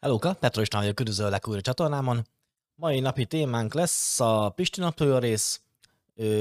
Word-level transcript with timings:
Hellóka, 0.00 0.34
Petro 0.34 0.62
István 0.62 0.82
vagyok, 0.82 1.00
üdvözöllek 1.00 1.48
újra 1.48 1.58
a 1.58 1.62
csatornámon. 1.62 2.26
Mai 2.74 3.00
napi 3.00 3.24
témánk 3.24 3.74
lesz 3.74 4.20
a 4.20 4.48
Pisti 4.48 4.82
rész, 5.18 5.60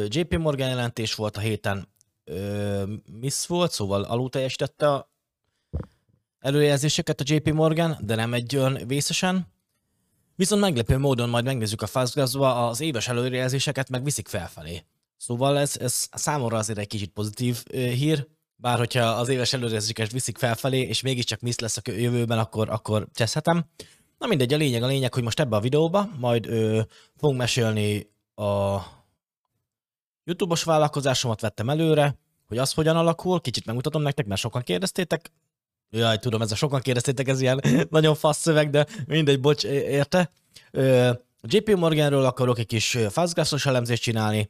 JP 0.07 0.37
Morgan 0.37 0.69
jelentés 0.69 1.15
volt 1.15 1.37
a 1.37 1.39
héten, 1.39 1.88
miss 3.20 3.46
volt, 3.46 3.71
szóval 3.71 4.03
alul 4.03 4.29
teljesítette 4.29 4.93
a 4.93 5.12
előjelzéseket 6.39 7.21
a 7.21 7.24
JP 7.28 7.53
Morgan, 7.53 7.97
de 7.99 8.15
nem 8.15 8.33
egy 8.33 8.56
olyan 8.56 8.88
vészesen. 8.88 9.47
Viszont 10.35 10.62
meglepő 10.62 10.97
módon 10.97 11.29
majd 11.29 11.46
megnézzük 11.46 11.81
a 11.81 11.87
Fastgraphs-ba 11.87 12.67
az 12.67 12.81
éves 12.81 13.08
előrejelzéseket, 13.08 13.89
meg 13.89 14.03
viszik 14.03 14.28
felfelé. 14.28 14.83
Szóval 15.17 15.58
ez, 15.58 15.78
ez 15.78 16.08
számomra 16.11 16.58
azért 16.58 16.80
egy 16.80 16.88
kicsit 16.88 17.11
pozitív 17.11 17.63
hír, 17.71 18.27
bár 18.57 18.77
hogyha 18.77 19.03
az 19.03 19.29
éves 19.29 19.53
előrejelzéseket 19.53 20.11
viszik 20.11 20.38
felfelé, 20.38 20.79
és 20.79 21.02
mégiscsak 21.02 21.39
misz 21.39 21.59
lesz 21.59 21.77
a 21.77 21.81
jövőben, 21.91 22.39
akkor, 22.39 22.70
akkor 22.70 23.07
cseszhetem. 23.13 23.66
Na 24.17 24.27
mindegy, 24.27 24.53
a 24.53 24.57
lényeg 24.57 24.83
a 24.83 24.88
lényeg, 24.88 25.13
hogy 25.13 25.23
most 25.23 25.39
ebbe 25.39 25.55
a 25.55 25.59
videóba 25.59 26.09
majd 26.20 26.45
ö, 26.45 26.81
fogunk 27.17 27.39
mesélni 27.39 28.09
a 28.35 28.77
YouTube-os 30.23 30.63
vállalkozásomat 30.63 31.41
vettem 31.41 31.70
előre, 31.70 32.17
hogy 32.47 32.57
az 32.57 32.73
hogyan 32.73 32.97
alakul, 32.97 33.41
kicsit 33.41 33.66
megmutatom 33.66 34.02
nektek, 34.02 34.25
mert 34.25 34.41
sokan 34.41 34.61
kérdeztétek. 34.61 35.31
Jaj, 35.89 36.17
tudom, 36.17 36.41
ez 36.41 36.52
a 36.52 36.55
sokan 36.55 36.81
kérdeztétek, 36.81 37.27
ez 37.27 37.41
ilyen 37.41 37.61
nagyon 37.89 38.16
fasz 38.16 38.38
szöveg, 38.38 38.69
de 38.69 38.85
mindegy, 39.05 39.39
bocs, 39.39 39.63
érte. 39.63 40.31
Ö, 40.71 41.11
JP 41.41 41.75
Morganről 41.75 42.25
akarok 42.25 42.59
egy 42.59 42.66
kis 42.66 42.97
fastgraphs 43.09 43.66
elemzést 43.66 44.02
csinálni, 44.02 44.49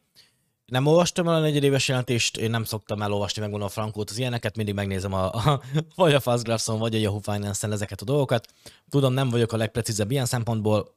nem 0.68 0.86
olvastam 0.86 1.28
el 1.28 1.34
a 1.34 1.40
negyedéves 1.40 1.88
jelentést, 1.88 2.38
én 2.38 2.50
nem 2.50 2.64
szoktam 2.64 3.02
elolvasni, 3.02 3.42
megmondom 3.42 3.68
a 3.68 3.72
frankót 3.72 4.10
az 4.10 4.18
ilyeneket, 4.18 4.56
mindig 4.56 4.74
megnézem 4.74 5.14
a, 5.14 5.34
a 5.34 5.62
vagy 5.96 6.14
a 6.14 6.20
Fastgraphs-on, 6.20 6.80
vagy 6.80 6.96
a 6.96 6.98
Yahoo 6.98 7.20
Finance-en 7.20 7.72
ezeket 7.72 8.02
a 8.02 8.06
dolgokat. 8.06 8.48
Tudom, 8.90 9.14
nem 9.14 9.30
vagyok 9.30 9.52
a 9.52 9.58
legprecízebb 9.58 10.12
ilyen 10.12 10.26
szempontból, 10.26 10.96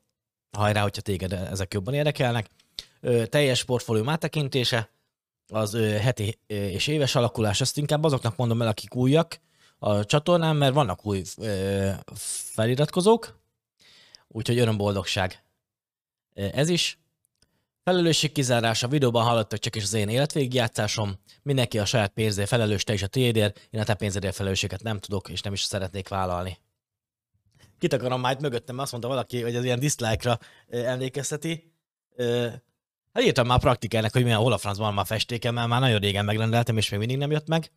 hajrá, 0.56 0.82
hogyha 0.82 1.02
téged 1.02 1.32
ezek 1.32 1.74
jobban 1.74 1.94
érdekelnek. 1.94 2.50
Ö, 3.00 3.26
teljes 3.26 3.64
portfólió 3.64 4.08
áttekintése, 4.08 4.90
az 5.46 5.74
ö, 5.74 5.88
heti 5.88 6.38
és 6.46 6.86
éves 6.86 7.14
alakulás, 7.14 7.60
ezt 7.60 7.78
inkább 7.78 8.04
azoknak 8.04 8.36
mondom 8.36 8.62
el, 8.62 8.68
akik 8.68 8.94
újak 8.94 9.40
a 9.78 10.04
csatornán, 10.04 10.56
mert 10.56 10.74
vannak 10.74 11.06
új 11.06 11.22
ö, 11.36 11.90
feliratkozók, 12.54 13.38
úgyhogy 14.28 14.58
örömboldogság 14.58 15.42
ez 16.34 16.68
is. 16.68 16.99
Felelősségkizárás, 17.84 18.82
a 18.82 18.88
videóban 18.88 19.24
hallottak 19.24 19.58
csak 19.58 19.76
is 19.76 19.82
az 19.82 19.92
én 19.92 20.08
életvégigjátszásom. 20.08 21.18
Mindenki 21.42 21.78
a 21.78 21.84
saját 21.84 22.12
pénzért 22.12 22.48
felelős, 22.48 22.84
te 22.84 22.92
is 22.92 23.02
a 23.02 23.06
tiédért. 23.06 23.68
Én 23.70 23.80
a 23.80 23.84
te 23.84 23.94
pénzedért 23.94 24.34
felelősséget 24.34 24.82
nem 24.82 24.98
tudok, 24.98 25.28
és 25.28 25.40
nem 25.40 25.52
is 25.52 25.62
szeretnék 25.62 26.08
vállalni. 26.08 26.58
Kit 27.78 27.92
akarom 27.92 28.20
már 28.20 28.32
itt 28.32 28.40
mögöttem, 28.40 28.78
azt 28.78 28.90
mondta 28.90 29.08
valaki, 29.08 29.42
hogy 29.42 29.54
ez 29.54 29.64
ilyen 29.64 29.78
dislike-ra 29.78 30.38
emlékezteti. 30.70 31.72
Hát 33.12 33.22
írtam 33.24 33.46
már 33.46 33.60
praktikának, 33.60 34.12
hogy 34.12 34.22
milyen 34.22 34.38
hol 34.38 34.52
a 34.52 34.58
francban 34.58 34.94
már 34.94 35.06
festékem, 35.06 35.54
mert 35.54 35.68
már 35.68 35.80
nagyon 35.80 36.00
régen 36.00 36.24
megrendeltem, 36.24 36.76
és 36.76 36.88
még 36.88 36.98
mindig 36.98 37.16
nem 37.16 37.30
jött 37.30 37.46
meg. 37.46 37.72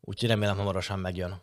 Úgyhogy 0.00 0.28
remélem 0.28 0.56
hamarosan 0.56 0.98
megjön. 0.98 1.40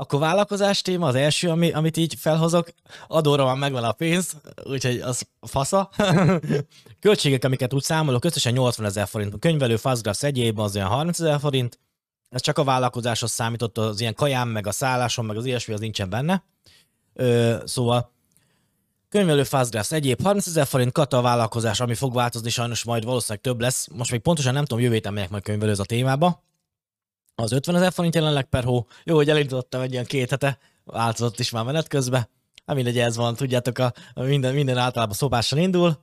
Akkor 0.00 0.20
vállalkozás 0.20 0.82
téma, 0.82 1.06
az 1.06 1.14
első, 1.14 1.48
ami, 1.48 1.72
amit 1.72 1.96
így 1.96 2.14
felhozok. 2.18 2.68
Adóra 3.08 3.44
van 3.44 3.58
megvan 3.58 3.84
a 3.84 3.92
pénz, 3.92 4.36
úgyhogy 4.62 5.00
az 5.00 5.26
fasza. 5.40 5.90
Költségek, 7.00 7.44
amiket 7.44 7.74
úgy 7.74 7.82
számolok, 7.82 8.24
összesen 8.24 8.52
80 8.52 8.86
ezer 8.86 9.06
forint. 9.08 9.34
A 9.34 9.38
könyvelő, 9.38 9.76
fastgraphs 9.76 10.22
egyéb 10.22 10.58
az 10.58 10.76
olyan 10.76 10.88
30 10.88 11.20
ezer 11.20 11.40
forint. 11.40 11.78
Ez 12.28 12.40
csak 12.40 12.58
a 12.58 12.64
vállalkozáshoz 12.64 13.30
számított, 13.30 13.78
az 13.78 14.00
ilyen 14.00 14.14
kajám, 14.14 14.48
meg 14.48 14.66
a 14.66 14.72
szállásom, 14.72 15.26
meg 15.26 15.36
az 15.36 15.44
ilyesmi, 15.44 15.74
az 15.74 15.80
nincsen 15.80 16.10
benne. 16.10 16.44
Ö, 17.14 17.56
szóval 17.64 18.12
könyvelő, 19.08 19.42
fastgraphs 19.42 19.92
egyéb 19.92 20.22
30 20.22 20.46
ezer 20.46 20.66
forint, 20.66 20.92
kata 20.92 21.18
a 21.18 21.22
vállalkozás, 21.22 21.80
ami 21.80 21.94
fog 21.94 22.14
változni, 22.14 22.50
sajnos 22.50 22.84
majd 22.84 23.04
valószínűleg 23.04 23.42
több 23.42 23.60
lesz. 23.60 23.88
Most 23.92 24.10
még 24.10 24.20
pontosan 24.20 24.52
nem 24.52 24.64
tudom, 24.64 24.82
jövő 24.82 24.94
héten 24.94 25.12
megyek 25.12 25.30
majd 25.30 25.42
könyvelőz 25.42 25.80
a 25.80 25.84
témába 25.84 26.48
az 27.42 27.52
50 27.52 27.74
ezer 27.74 27.92
forint 27.92 28.14
jelenleg 28.14 28.44
per 28.44 28.64
hó. 28.64 28.86
Jó, 29.04 29.14
hogy 29.14 29.30
elindítottam 29.30 29.80
egy 29.80 29.92
ilyen 29.92 30.04
két 30.04 30.30
hete, 30.30 30.58
változott 30.84 31.38
is 31.38 31.50
már 31.50 31.64
menet 31.64 31.88
közben. 31.88 32.28
Hát 32.66 32.76
mindegy, 32.76 32.98
ez 32.98 33.16
van, 33.16 33.34
tudjátok, 33.34 33.78
a, 33.78 33.92
minden, 34.14 34.54
minden 34.54 34.76
általában 34.76 35.14
szopással 35.14 35.58
indul. 35.58 35.98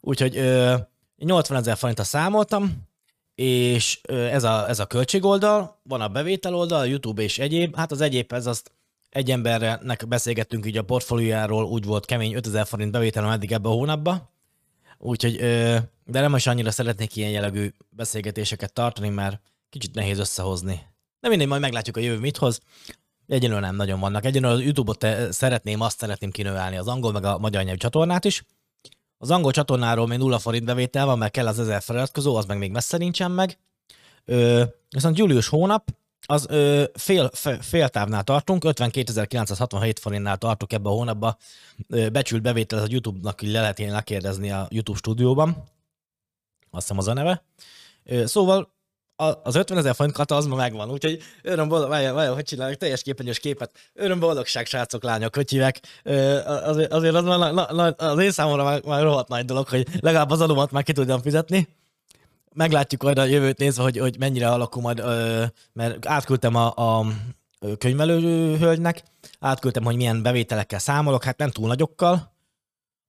Úgyhogy 0.00 0.36
ö, 0.36 0.74
80 1.16 1.58
ezer 1.58 1.76
forintra 1.76 2.04
számoltam, 2.04 2.88
és 3.34 4.00
ö, 4.08 4.24
ez, 4.24 4.44
a, 4.44 4.68
ez 4.68 4.78
a 4.78 4.86
költségoldal, 4.86 5.80
van 5.82 6.00
a 6.00 6.08
bevétel 6.08 6.54
oldal, 6.54 6.80
a 6.80 6.84
YouTube 6.84 7.22
és 7.22 7.38
egyéb. 7.38 7.76
Hát 7.76 7.92
az 7.92 8.00
egyéb, 8.00 8.32
ez 8.32 8.46
azt 8.46 8.72
egy 9.10 9.30
embernek 9.30 10.08
beszélgettünk 10.08 10.66
így 10.66 10.76
a 10.76 10.82
portfóliójáról, 10.82 11.64
úgy 11.64 11.84
volt 11.84 12.06
kemény 12.06 12.34
5000 12.34 12.66
forint 12.66 12.90
bevételem 12.90 13.30
eddig 13.30 13.52
ebbe 13.52 13.68
a 13.68 13.72
hónapba. 13.72 14.30
Úgyhogy, 14.98 15.36
ö, 15.40 15.76
de 16.04 16.20
nem 16.20 16.34
is 16.34 16.46
annyira 16.46 16.70
szeretnék 16.70 17.16
ilyen 17.16 17.30
jellegű 17.30 17.72
beszélgetéseket 17.90 18.72
tartani, 18.72 19.08
mert 19.08 19.40
kicsit 19.70 19.94
nehéz 19.94 20.18
összehozni. 20.18 20.86
De 21.20 21.28
mindegy, 21.28 21.48
majd 21.48 21.60
meglátjuk 21.60 21.96
a 21.96 22.00
jövő 22.00 22.18
mit 22.18 22.36
hoz. 22.36 22.60
Egyelőre 23.26 23.60
nem 23.60 23.76
nagyon 23.76 24.00
vannak. 24.00 24.24
Egyelőre 24.24 24.52
az 24.52 24.62
YouTube-ot 24.62 25.06
szeretném, 25.30 25.80
azt 25.80 25.98
szeretném 25.98 26.30
kinövelni 26.30 26.76
az 26.76 26.88
angol, 26.88 27.12
meg 27.12 27.24
a 27.24 27.38
magyar 27.38 27.62
nyelvű 27.62 27.78
csatornát 27.78 28.24
is. 28.24 28.44
Az 29.18 29.30
angol 29.30 29.52
csatornáról 29.52 30.06
még 30.06 30.18
nulla 30.18 30.38
forint 30.38 30.64
bevétel 30.64 31.06
van, 31.06 31.18
mert 31.18 31.32
kell 31.32 31.46
az 31.46 31.58
ezer 31.58 31.82
feliratkozó, 31.82 32.36
az 32.36 32.44
meg 32.44 32.58
még 32.58 32.70
messze 32.70 32.96
nincsen 32.96 33.30
meg. 33.30 33.58
Ö, 34.24 34.62
viszont 34.88 35.18
július 35.18 35.48
hónap, 35.48 35.90
az 36.26 36.46
ö, 36.48 36.84
fél, 36.94 37.30
fél, 37.60 37.88
távnál 37.88 38.22
tartunk, 38.22 38.62
52.967 38.66 39.94
forintnál 40.00 40.36
tartok 40.36 40.72
ebbe 40.72 40.88
a 40.88 40.92
hónapba. 40.92 41.36
Ö, 41.88 42.08
becsült 42.08 42.42
bevétel 42.42 42.78
az 42.78 42.84
a 42.84 42.88
YouTube-nak, 42.90 43.42
így 43.42 43.50
le 43.50 43.60
lehet 43.60 43.78
ilyen 43.78 43.92
lekérdezni 43.92 44.50
a 44.50 44.68
YouTube 44.70 44.98
stúdióban. 44.98 45.48
Azt 46.70 46.82
hiszem 46.82 46.98
az 46.98 47.08
a 47.08 47.12
neve. 47.12 47.44
Ö, 48.04 48.26
szóval 48.26 48.72
az 49.20 49.54
50 49.54 49.78
ezer 49.78 49.94
forint 49.94 50.16
kata 50.16 50.36
az 50.36 50.46
ma 50.46 50.56
megvan, 50.56 50.90
úgyhogy 50.90 51.22
öröm 51.42 51.68
boldog, 51.68 51.88
várjál, 51.88 52.12
várjál, 52.12 52.34
hogy 52.34 52.44
csinálok, 52.44 52.76
teljes 52.76 53.02
képernyős 53.02 53.38
képet. 53.38 53.70
Öröm 53.94 54.18
boldogság, 54.18 54.66
srácok, 54.66 55.02
lányok, 55.02 55.34
hogy 55.34 55.50
hívják. 55.50 55.80
Azért, 56.44 56.92
az, 56.92 57.24
már, 57.24 57.52
na, 57.52 57.86
az 57.86 58.18
én 58.18 58.30
számomra 58.30 58.64
már, 58.64 58.82
már 58.84 59.02
rohadt 59.02 59.28
nagy 59.28 59.44
dolog, 59.44 59.68
hogy 59.68 59.86
legalább 60.00 60.30
az 60.30 60.40
adómat 60.40 60.70
már 60.70 60.82
ki 60.82 60.92
tudjam 60.92 61.22
fizetni. 61.22 61.68
Meglátjuk 62.54 63.02
majd 63.02 63.18
a 63.18 63.24
jövőt 63.24 63.58
nézve, 63.58 63.82
hogy, 63.82 63.98
hogy 63.98 64.18
mennyire 64.18 64.48
alakul 64.48 64.82
majd, 64.82 65.02
mert 65.72 66.06
átküldtem 66.06 66.54
a, 66.54 66.98
a 66.98 67.06
könyvelő 67.78 68.56
hölgynek, 68.56 69.02
átküldtem, 69.40 69.84
hogy 69.84 69.96
milyen 69.96 70.22
bevételekkel 70.22 70.78
számolok, 70.78 71.24
hát 71.24 71.38
nem 71.38 71.50
túl 71.50 71.68
nagyokkal, 71.68 72.32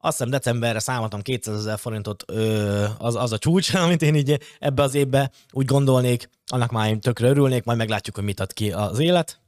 azt 0.01 0.17
hiszem 0.17 0.29
decemberre 0.29 0.79
számoltam 0.79 1.22
200 1.22 1.56
ezer 1.56 1.79
forintot, 1.79 2.23
ö, 2.28 2.85
az, 2.97 3.16
az 3.16 3.31
a 3.31 3.38
csúcs, 3.38 3.73
amit 3.85 4.01
én 4.01 4.16
így 4.16 4.39
ebbe 4.59 4.84
az 4.84 4.95
évbe 4.95 5.31
úgy 5.51 5.66
gondolnék, 5.66 6.29
annak 6.45 6.72
már 6.72 6.89
én 6.89 7.00
tökre 7.00 7.28
örülnék, 7.28 7.63
majd 7.63 7.78
meglátjuk, 7.78 8.16
hogy 8.16 8.23
mit 8.23 8.40
ad 8.40 8.53
ki 8.53 8.72
az 8.72 9.00
élet, 9.00 9.40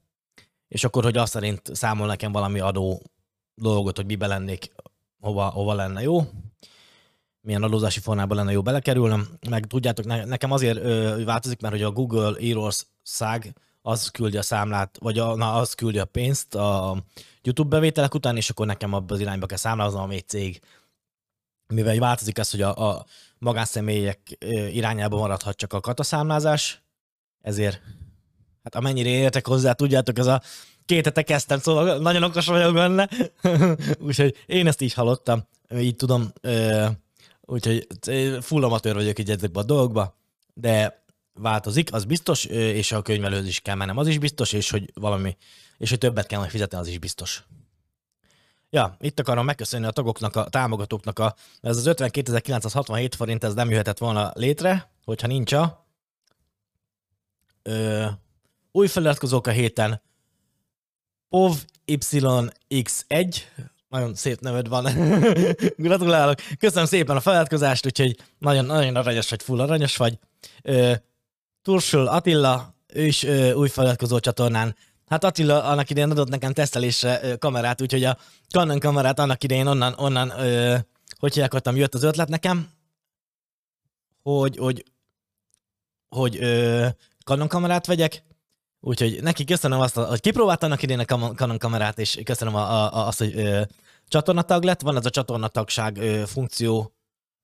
és 0.67 0.83
akkor, 0.83 1.03
hogy 1.03 1.17
azt 1.17 1.31
szerint 1.31 1.75
számol 1.75 2.07
nekem 2.07 2.31
valami 2.31 2.59
adó 2.59 3.01
dolgot, 3.55 3.95
hogy 3.95 4.05
mibe 4.05 4.27
lennék, 4.27 4.71
hova, 5.19 5.43
hova 5.43 5.73
lenne 5.73 6.01
jó, 6.01 6.27
milyen 7.41 7.63
adózási 7.63 7.99
formában 7.99 8.37
lenne 8.37 8.51
jó 8.51 8.61
belekerülnöm, 8.61 9.27
meg 9.49 9.65
tudjátok, 9.65 10.05
ne, 10.05 10.25
nekem 10.25 10.51
azért 10.51 10.77
ö, 10.77 11.23
változik, 11.23 11.61
mert 11.61 11.73
hogy 11.73 11.83
a 11.83 11.91
Google 11.91 12.39
Írország 12.39 13.53
az 13.81 14.07
küldi 14.07 14.37
a 14.37 14.41
számlát, 14.41 14.97
vagy 14.99 15.19
a, 15.19 15.35
na, 15.35 15.53
az 15.53 15.73
küldi 15.73 15.99
a 15.99 16.05
pénzt 16.05 16.55
a 16.55 16.97
YouTube 17.43 17.69
bevételek 17.69 18.13
után, 18.13 18.37
és 18.37 18.49
akkor 18.49 18.65
nekem 18.65 18.93
abban 18.93 19.15
az 19.15 19.19
irányba 19.19 19.45
kell 19.45 19.57
számláznom, 19.57 20.09
egy 20.09 20.27
cég. 20.27 20.61
Mivel 21.67 21.97
változik 21.97 22.37
ez, 22.37 22.51
hogy 22.51 22.61
a, 22.61 22.89
a 22.89 23.05
magánszemélyek 23.37 24.37
irányába 24.71 25.17
maradhat 25.17 25.55
csak 25.55 25.73
a 25.73 25.79
kataszámlázás, 25.79 26.81
ezért, 27.41 27.81
hát 28.63 28.75
amennyire 28.75 29.09
értek 29.09 29.47
hozzá, 29.47 29.73
tudjátok, 29.73 30.17
ez 30.17 30.25
a 30.25 30.41
két 30.85 31.05
hete 31.05 31.21
kezdtem, 31.21 31.59
szóval 31.59 31.97
nagyon 31.97 32.23
okos 32.23 32.45
vagyok 32.45 32.73
benne, 32.73 33.09
úgyhogy 34.07 34.43
én 34.45 34.67
ezt 34.67 34.81
így 34.81 34.93
hallottam, 34.93 35.47
így 35.75 35.95
tudom, 35.95 36.33
úgyhogy 37.41 37.87
full 38.41 38.63
amatőr 38.63 38.93
vagyok 38.93 39.19
így 39.19 39.29
ezekben 39.29 39.63
a 39.63 39.65
dolgokban, 39.65 40.13
de 40.53 41.02
változik, 41.33 41.93
az 41.93 42.05
biztos, 42.05 42.45
és 42.45 42.91
a 42.91 43.01
könyvelőhöz 43.01 43.47
is 43.47 43.59
kell 43.59 43.75
mennem, 43.75 43.97
az 43.97 44.07
is 44.07 44.17
biztos, 44.17 44.53
és 44.53 44.69
hogy 44.69 44.91
valami, 44.93 45.37
és 45.77 45.89
hogy 45.89 45.97
többet 45.97 46.27
kell 46.27 46.39
majd 46.39 46.51
fizetni, 46.51 46.77
az 46.77 46.87
is 46.87 46.97
biztos. 46.97 47.43
Ja, 48.69 48.97
itt 48.99 49.19
akarom 49.19 49.45
megköszönni 49.45 49.85
a 49.85 49.91
tagoknak, 49.91 50.35
a 50.35 50.49
támogatóknak, 50.49 51.19
a, 51.19 51.35
ez 51.61 51.77
az 51.77 51.87
52.967 51.87 53.11
forint, 53.15 53.43
ez 53.43 53.53
nem 53.53 53.69
jöhetett 53.69 53.97
volna 53.97 54.31
létre, 54.35 54.91
hogyha 55.05 55.27
nincs 55.27 55.53
a 55.53 55.87
ö, 57.63 58.05
új 58.71 58.87
feliratkozók 58.87 59.47
a 59.47 59.51
héten, 59.51 60.01
POV 61.29 61.55
YX1, 61.85 63.41
nagyon 63.87 64.15
szép 64.15 64.39
neved 64.39 64.67
van. 64.67 64.83
Gratulálok. 65.77 66.39
Köszönöm 66.59 66.85
szépen 66.85 67.15
a 67.15 67.19
feliratkozást, 67.19 67.85
úgyhogy 67.85 68.17
nagyon, 68.37 68.65
nagyon 68.65 68.95
aranyos 68.95 69.29
vagy, 69.29 69.43
full 69.43 69.59
aranyos 69.59 69.97
vagy. 69.97 70.19
Ö, 70.61 70.93
Tursul 71.63 72.07
Attila, 72.07 72.75
is 72.93 73.23
ö, 73.23 73.53
új 73.53 73.69
feliratkozó 73.69 74.19
csatornán. 74.19 74.75
Hát 75.05 75.23
Attila 75.23 75.63
annak 75.63 75.89
idején 75.89 76.11
adott 76.11 76.29
nekem 76.29 76.53
tesztelésre 76.53 77.35
kamerát, 77.39 77.81
úgyhogy 77.81 78.03
a 78.03 78.17
Canon 78.49 78.79
kamerát 78.79 79.19
annak 79.19 79.43
idején 79.43 79.67
onnan, 79.67 79.93
onnan 79.97 80.29
ö, 80.29 80.77
hogy 81.19 81.33
hívják, 81.33 81.65
jött 81.75 81.93
az 81.93 82.03
ötlet 82.03 82.27
nekem, 82.27 82.69
hogy, 84.23 84.57
hogy, 84.57 84.83
hogy 86.09 86.37
ö, 86.37 86.87
Canon 87.25 87.47
kamerát 87.47 87.85
vegyek, 87.85 88.23
úgyhogy 88.79 89.21
neki 89.21 89.43
köszönöm 89.43 89.79
azt, 89.79 89.95
hogy 89.95 90.19
kipróbáltam 90.19 90.69
annak 90.69 90.83
idején 90.83 91.05
a 91.07 91.33
Canon 91.33 91.57
kamerát, 91.57 91.99
és 91.99 92.19
köszönöm 92.23 92.55
a, 92.55 92.93
a, 92.93 93.07
azt, 93.07 93.17
hogy 93.17 93.35
ö, 93.35 93.61
csatornatag 94.07 94.63
lett. 94.63 94.81
Van 94.81 94.95
az 94.95 95.05
a 95.05 95.09
csatornatagság 95.09 95.97
ö, 95.97 96.23
funkció, 96.25 96.93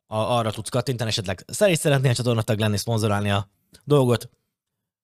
a, 0.07 0.17
arra 0.17 0.51
tudsz 0.51 0.69
kattintani, 0.69 1.09
esetleg 1.09 1.43
szeretnél 1.47 2.13
csatornatag 2.13 2.59
lenni, 2.59 2.77
szponzorálni 2.77 3.31
a 3.31 3.49
dolgot. 3.83 4.29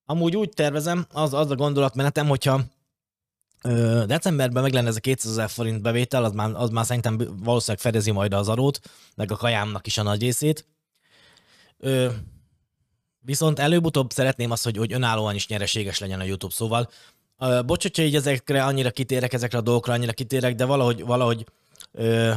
Amúgy 0.06 0.36
úgy 0.36 0.50
tervezem, 0.50 1.06
az, 1.12 1.34
az 1.34 1.52
a 1.52 1.56
gondolatmenetem, 1.56 2.28
hogyha 2.28 2.62
ö, 3.64 4.04
decemberben 4.08 4.64
meg 4.64 4.74
lenne 4.74 4.88
ez 4.88 4.96
a 4.96 5.00
200 5.00 5.32
ezer 5.32 5.50
forint 5.50 5.82
bevétel, 5.82 6.24
az 6.24 6.32
már, 6.32 6.52
az 6.54 6.70
már 6.70 6.86
szerintem 6.86 7.18
valószínűleg 7.44 7.82
fedezi 7.82 8.12
majd 8.12 8.34
az 8.34 8.50
adót, 8.50 8.80
meg 9.16 9.32
a 9.32 9.36
kajámnak 9.36 9.88
is 9.88 9.98
a 9.98 10.04
nagy 10.04 10.22
részét. 10.22 10.66
Ö, 11.78 12.10
viszont 13.20 13.60
előbb-utóbb 13.60 14.12
szeretném 14.12 14.52
azt, 14.52 14.64
hogy, 14.64 14.78
hogy 14.78 14.94
önállóan 14.94 15.36
is 15.36 15.48
nyereséges 15.48 16.00
legyen 16.00 16.20
a 16.20 16.24
YouTube, 16.24 16.54
szóval 16.54 16.90
ö, 17.40 17.62
bocs, 17.66 17.82
hogyha 17.82 18.04
így 18.04 18.16
ezekre 18.16 18.64
annyira 18.64 18.92
kitérek, 18.92 19.34
ezekre 19.34 19.58
a 19.58 19.62
dolgokra 19.62 19.94
annyira 19.94 20.14
kitérek, 20.14 20.56
de 20.56 20.66
valahogy, 20.66 21.04
valahogy 21.04 21.46
ö, 21.92 22.34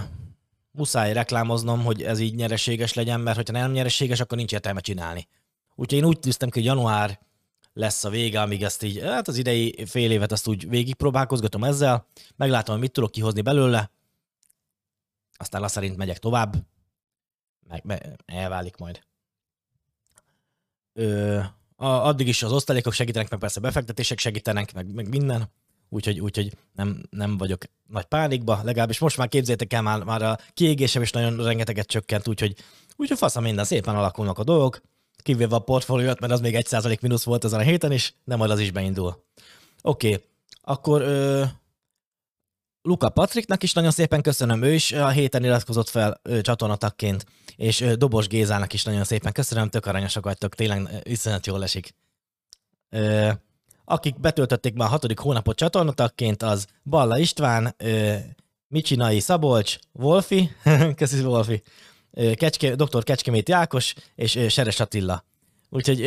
muszáj 0.71 1.13
reklámoznom, 1.13 1.85
hogy 1.85 2.03
ez 2.03 2.19
így 2.19 2.35
nyereséges 2.35 2.95
legyen, 2.95 3.21
mert 3.21 3.37
hogyha 3.37 3.53
nem 3.53 3.73
nyereséges, 3.73 4.21
akkor 4.21 4.39
nincs 4.39 4.53
értelme 4.53 4.81
csinálni. 4.81 5.29
Úgyhogy 5.81 5.99
én 5.99 6.05
úgy 6.05 6.19
tűztem 6.21 6.49
hogy 6.53 6.65
január 6.65 7.19
lesz 7.73 8.05
a 8.05 8.11
vége, 8.11 8.41
amíg 8.41 8.63
ezt 8.63 8.83
így, 8.83 9.01
hát 9.01 9.29
az 9.29 9.37
idei 9.37 9.85
fél 9.87 10.11
évet 10.11 10.33
azt 10.33 10.49
úgy 10.49 10.69
végigpróbálkozgatom 10.69 11.65
ezzel, 11.65 12.07
meglátom, 12.37 12.75
hogy 12.75 12.83
mit 12.83 12.93
tudok 12.93 13.11
kihozni 13.11 13.41
belőle, 13.41 13.91
aztán 15.37 15.63
azt 15.63 15.75
szerint 15.75 15.97
megyek 15.97 16.19
tovább, 16.19 16.57
meg, 17.69 17.85
meg 17.85 18.21
elválik 18.27 18.77
majd. 18.77 19.01
Ö, 20.93 21.39
a, 21.77 21.87
addig 21.87 22.29
is 22.29 22.43
az 22.43 22.53
osztalékok 22.53 22.93
segítenek, 22.93 23.31
meg 23.31 23.39
persze 23.39 23.61
befektetések 23.61 24.19
segítenek, 24.19 24.75
meg, 24.75 24.95
meg 24.95 25.09
minden, 25.09 25.51
úgyhogy, 25.89 26.21
úgyhogy 26.21 26.53
nem, 26.73 27.03
nem 27.11 27.37
vagyok 27.37 27.65
nagy 27.87 28.05
pánikba, 28.05 28.61
legalábbis 28.63 28.99
most 28.99 29.17
már 29.17 29.29
képzétek 29.29 29.73
el, 29.73 29.83
már, 29.83 30.03
már 30.03 30.23
a 30.23 30.39
kiégésem 30.55 31.03
is 31.03 31.11
nagyon 31.11 31.45
rengeteget 31.45 31.87
csökkent, 31.87 32.29
úgyhogy, 32.29 32.55
úgyhogy 32.97 33.19
faszom 33.19 33.43
minden, 33.43 33.65
szépen 33.65 33.97
alakulnak 33.97 34.39
a 34.39 34.45
dolgok, 34.45 34.81
kivéve 35.29 35.55
a 35.55 35.59
portfóliót, 35.59 36.21
mert 36.21 36.33
az 36.33 36.41
még 36.41 36.57
1% 36.59 37.01
mínusz 37.01 37.25
volt 37.25 37.45
ezen 37.45 37.61
a 37.61 37.63
héten 37.63 37.93
is, 37.93 38.15
de 38.25 38.37
majd 38.37 38.51
az 38.51 38.61
is 38.61 38.71
beindul. 38.71 39.25
Oké, 39.83 40.13
okay. 40.13 40.25
akkor 40.61 41.01
ö, 41.03 41.45
Luka 42.83 43.09
Patriknak 43.09 43.63
is 43.63 43.73
nagyon 43.73 43.91
szépen 43.91 44.23
köszönöm, 44.23 44.63
ő 44.63 44.75
is 44.75 44.93
a 44.93 45.09
héten 45.09 45.45
iratkozott 45.45 45.89
fel 45.89 46.21
ö, 46.23 46.41
csatornatakként, 46.41 47.25
és 47.57 47.81
ö, 47.81 47.95
Dobos 47.95 48.27
Gézának 48.27 48.73
is 48.73 48.85
nagyon 48.85 49.05
szépen 49.05 49.33
köszönöm, 49.33 49.69
tök 49.69 49.87
aranyosak 49.87 50.25
vagytok, 50.25 50.55
tényleg 50.55 50.89
iszonyat 51.03 51.47
jól 51.47 51.63
esik. 51.63 51.95
Ö, 52.91 53.31
akik 53.85 54.21
betöltötték 54.21 54.75
már 54.75 54.87
a 54.89 54.91
hatodik 54.91 55.19
hónapot 55.19 55.57
csatornatakként, 55.57 56.43
az 56.43 56.67
Balla 56.85 57.19
István, 57.19 57.75
ö, 57.77 58.15
Micsinai 58.69 59.21
Szabolcs, 59.21 59.79
Wolfi, 59.93 60.51
köszi 60.97 61.25
Wolfi, 61.25 61.63
Kecske, 62.13 62.75
dr. 62.75 63.03
Kecskemét 63.03 63.49
Jákos 63.49 63.95
és 64.15 64.39
Seres 64.49 64.81
Attila. 64.81 65.25
Úgyhogy 65.69 66.01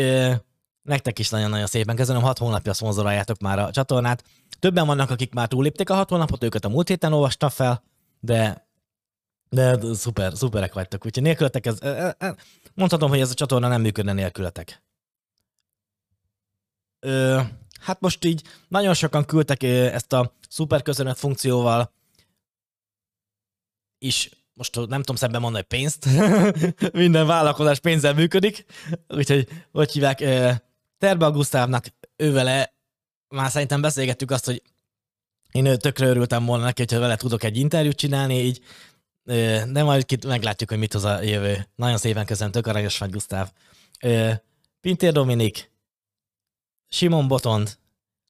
nektek 0.81 1.19
is 1.19 1.29
nagyon-nagyon 1.29 1.65
szépen 1.65 1.95
köszönöm, 1.95 2.21
hat 2.21 2.37
hónapja 2.37 2.73
szponzoráljátok 2.73 3.39
már 3.39 3.59
a 3.59 3.71
csatornát. 3.71 4.23
Többen 4.59 4.85
vannak, 4.85 5.09
akik 5.09 5.33
már 5.33 5.47
túlépték 5.47 5.89
a 5.89 5.95
hat 5.95 6.09
hónapot, 6.09 6.43
őket 6.43 6.65
a 6.65 6.69
múlt 6.69 6.87
héten 6.87 7.13
olvastam 7.13 7.49
fel, 7.49 7.83
de 8.19 8.69
de 9.51 9.93
szuper, 9.93 10.33
szuperek 10.35 10.73
vagytok, 10.73 11.05
úgyhogy 11.05 11.23
nélkületek 11.23 11.65
ez, 11.65 11.79
mondhatom, 12.73 13.09
hogy 13.09 13.19
ez 13.19 13.29
a 13.29 13.33
csatorna 13.33 13.67
nem 13.67 13.81
működne 13.81 14.13
nélkületek. 14.13 14.83
Ö, 16.99 17.41
hát 17.81 17.99
most 17.99 18.25
így 18.25 18.43
nagyon 18.67 18.93
sokan 18.93 19.25
küldtek 19.25 19.63
ezt 19.63 20.13
a 20.13 20.33
szuper 20.49 20.81
köszönet 20.81 21.17
funkcióval 21.17 21.93
is 23.97 24.29
most 24.61 24.89
nem 24.89 24.99
tudom 24.99 25.15
szemben 25.15 25.41
mondani 25.41 25.63
pénzt, 25.63 26.07
minden 26.93 27.27
vállalkozás 27.27 27.79
pénzzel 27.79 28.13
működik, 28.13 28.65
úgyhogy 29.07 29.47
hogy 29.71 29.91
hívják, 29.91 30.19
Terbe 30.97 31.27
Gusztávnak 31.27 31.85
ővele 32.15 32.73
már 33.27 33.51
szerintem 33.51 33.81
beszélgettük 33.81 34.31
azt, 34.31 34.45
hogy 34.45 34.61
én 35.51 35.77
tökre 35.77 36.07
örültem 36.07 36.45
volna 36.45 36.63
neki, 36.63 36.81
hogyha 36.81 36.99
vele 36.99 37.15
tudok 37.15 37.43
egy 37.43 37.57
interjút 37.57 37.95
csinálni, 37.95 38.43
így 38.43 38.61
de 39.71 39.83
majd 39.83 40.05
itt 40.07 40.25
meglátjuk, 40.25 40.69
hogy 40.69 40.79
mit 40.79 40.93
hoz 40.93 41.03
a 41.03 41.21
jövő. 41.21 41.67
Nagyon 41.75 41.97
szépen 41.97 42.25
köszönöm, 42.25 42.51
tök 42.51 42.67
aranyos 42.67 42.97
vagy, 42.97 43.09
Gusztáv. 43.09 43.51
Pintér 44.81 45.11
Dominik, 45.11 45.71
Simon 46.89 47.27
Botond, 47.27 47.77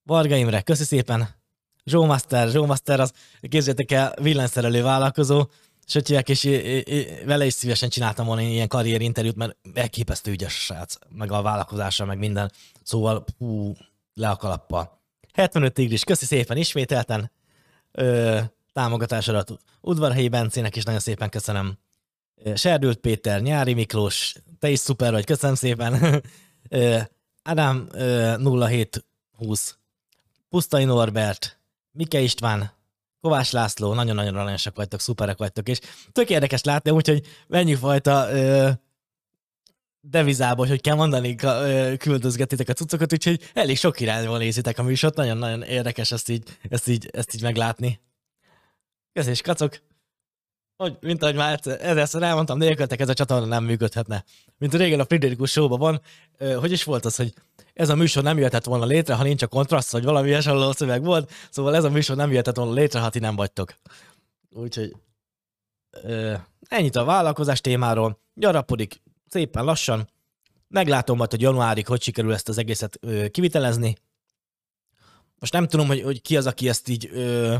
Varga 0.03 0.35
Imre, 0.35 0.61
köszi 0.61 0.83
szépen, 0.83 1.29
Joe 1.83 2.05
Master, 2.05 2.53
Joe 2.53 2.65
Master 2.65 2.99
az, 2.99 3.13
képzeljétek 3.41 3.91
el, 3.91 4.13
villanyszerelő 4.21 4.83
vállalkozó, 4.83 5.45
Sötyek, 5.91 6.29
és 6.29 6.43
vele 7.25 7.45
is 7.45 7.53
szívesen 7.53 7.89
csináltam 7.89 8.25
volna 8.25 8.41
ilyen 8.41 8.67
karrierinterjút, 8.67 9.35
mert 9.35 9.57
elképesztő 9.73 10.31
ügyes 10.31 10.53
srác, 10.53 10.95
meg 11.09 11.31
a 11.31 11.41
vállalkozása, 11.41 12.05
meg 12.05 12.17
minden. 12.17 12.51
Szóval, 12.83 13.25
hú, 13.37 13.73
le 14.13 14.29
a 14.29 14.35
kalappal. 14.35 15.01
75 15.33 15.73
tigris, 15.73 16.03
köszi 16.03 16.25
szépen 16.25 16.57
ismételten 16.57 17.31
ö, 17.91 18.39
támogatásodat. 18.73 19.57
Udvarhelyi 19.81 20.29
Bencének 20.29 20.75
is 20.75 20.83
nagyon 20.83 20.99
szépen 20.99 21.29
köszönöm. 21.29 21.77
Serdült 22.55 22.97
Péter, 22.97 23.41
Nyári 23.41 23.73
Miklós, 23.73 24.35
te 24.59 24.69
is 24.69 24.79
szuper 24.79 25.11
vagy, 25.11 25.25
köszönöm 25.25 25.55
szépen. 25.55 26.23
Ádám 27.43 27.89
0720, 27.93 29.77
Pusztai 30.49 30.83
Norbert, 30.83 31.59
Mike 31.91 32.19
István, 32.19 32.71
Kovács 33.21 33.51
László, 33.51 33.93
nagyon-nagyon 33.93 34.35
aranyosak 34.35 34.75
vagytok, 34.75 34.99
szuperek 34.99 35.37
vagytok, 35.37 35.67
és 35.67 35.79
tök 36.11 36.29
érdekes 36.29 36.63
látni, 36.63 36.91
úgyhogy 36.91 37.27
mennyi 37.47 37.75
fajta 37.75 38.31
ö, 38.31 38.69
devizából, 40.01 40.67
hogy 40.67 40.81
kell 40.81 40.95
mondani, 40.95 41.35
küldözgetitek 41.97 42.69
a 42.69 42.73
cuccokat, 42.73 43.13
úgyhogy 43.13 43.51
elég 43.53 43.77
sok 43.77 43.99
irányból 43.99 44.37
nézitek 44.37 44.77
a 44.77 44.83
műsort, 44.83 45.15
nagyon-nagyon 45.15 45.61
érdekes 45.61 46.11
ezt 46.11 46.29
így, 46.29 46.57
ezt 46.69 46.87
így, 46.87 47.09
ezt 47.13 47.33
így 47.33 47.41
meglátni. 47.41 48.01
Köszönöm, 49.13 49.37
kacok! 49.43 49.90
Hogy, 50.81 50.97
mint 51.01 51.23
ahogy 51.23 51.35
már 51.35 51.59
ezerszer 51.63 52.23
elmondtam, 52.23 52.57
nélkültek 52.57 52.99
ez 52.99 53.09
a 53.09 53.13
csatorna 53.13 53.45
nem 53.45 53.63
működhetne. 53.63 54.23
Mint 54.57 54.73
régen 54.73 54.99
a 54.99 55.05
Friderikus 55.05 55.51
show 55.51 55.77
van, 55.77 56.01
hogy 56.59 56.71
is 56.71 56.83
volt 56.83 57.05
az, 57.05 57.15
hogy 57.15 57.33
ez 57.73 57.89
a 57.89 57.95
műsor 57.95 58.23
nem 58.23 58.37
jöhetett 58.37 58.65
volna 58.65 58.85
létre, 58.85 59.13
ha 59.15 59.23
nincs 59.23 59.41
a 59.41 59.47
kontraszt, 59.47 59.91
vagy 59.91 60.03
valami 60.03 60.31
hasonló 60.31 60.71
szöveg 60.71 61.03
volt, 61.03 61.31
szóval 61.49 61.75
ez 61.75 61.83
a 61.83 61.89
műsor 61.89 62.15
nem 62.15 62.29
jöhetett 62.29 62.55
volna 62.55 62.73
létre, 62.73 62.99
ha 62.99 63.09
ti 63.09 63.19
nem 63.19 63.35
vagytok. 63.35 63.73
Úgyhogy 64.49 64.95
ennyit 66.67 66.95
a 66.95 67.03
vállalkozás 67.03 67.61
témáról, 67.61 68.19
gyarapodik 68.33 69.01
szépen 69.27 69.63
lassan, 69.63 70.09
meglátom 70.67 71.17
majd, 71.17 71.31
hogy 71.31 71.41
januárig 71.41 71.87
hogy 71.87 72.01
sikerül 72.01 72.33
ezt 72.33 72.49
az 72.49 72.57
egészet 72.57 72.99
kivitelezni. 73.31 73.95
Most 75.39 75.53
nem 75.53 75.67
tudom, 75.67 75.87
hogy, 75.87 76.01
hogy 76.01 76.21
ki 76.21 76.37
az, 76.37 76.45
aki 76.45 76.69
ezt 76.69 76.89
így 76.89 77.09
ö, 77.13 77.55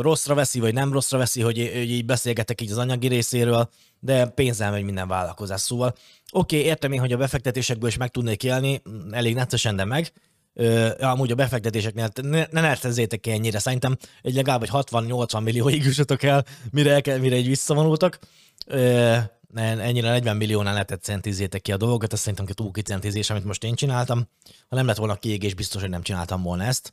rosszra 0.00 0.34
veszi, 0.34 0.60
vagy 0.60 0.74
nem 0.74 0.92
rosszra 0.92 1.18
veszi, 1.18 1.40
hogy, 1.40 1.58
hogy 1.58 1.90
így 1.90 2.04
beszélgetek 2.04 2.60
így 2.60 2.70
az 2.70 2.78
anyagi 2.78 3.08
részéről, 3.08 3.70
de 3.98 4.26
pénzzel 4.26 4.70
megy 4.70 4.82
minden 4.82 5.08
vállalkozás. 5.08 5.60
Szóval 5.60 5.94
oké, 6.32 6.56
okay, 6.56 6.68
értem 6.68 6.92
én, 6.92 7.00
hogy 7.00 7.12
a 7.12 7.16
befektetésekből 7.16 7.88
is 7.88 7.96
meg 7.96 8.10
tudnék 8.10 8.44
élni, 8.44 8.82
elég 9.10 9.34
neccesen, 9.34 9.76
de 9.76 9.84
meg. 9.84 10.12
Ö, 10.54 10.88
amúgy 11.00 11.30
a 11.30 11.34
befektetéseknél 11.34 12.08
ne, 12.22 12.46
ne 12.50 12.60
nertezzétek 12.60 13.20
ki 13.20 13.30
ennyire, 13.30 13.58
szerintem 13.58 13.96
egy 14.22 14.34
legalább 14.34 14.62
egy 14.62 14.70
60-80 14.72 15.42
millióig 15.42 15.84
jussatok 15.84 16.22
el, 16.22 16.44
mire, 16.70 17.00
el, 17.00 17.18
mire 17.18 17.36
így 17.36 17.46
visszavonultak. 17.46 18.18
Ö, 18.66 19.16
ennyire 19.54 20.10
40 20.10 20.36
milliónál 20.36 20.72
lehetett 20.72 21.02
centizétek 21.02 21.62
ki 21.62 21.72
a 21.72 21.76
dolgokat, 21.76 22.12
ez 22.12 22.20
szerintem 22.20 22.46
túl 22.46 22.70
kicentizés, 22.70 23.30
amit 23.30 23.44
most 23.44 23.64
én 23.64 23.74
csináltam. 23.74 24.28
Ha 24.68 24.76
nem 24.76 24.86
lett 24.86 24.96
volna 24.96 25.14
kiégés, 25.14 25.54
biztos, 25.54 25.80
hogy 25.80 25.90
nem 25.90 26.02
csináltam 26.02 26.42
volna 26.42 26.64
ezt. 26.64 26.92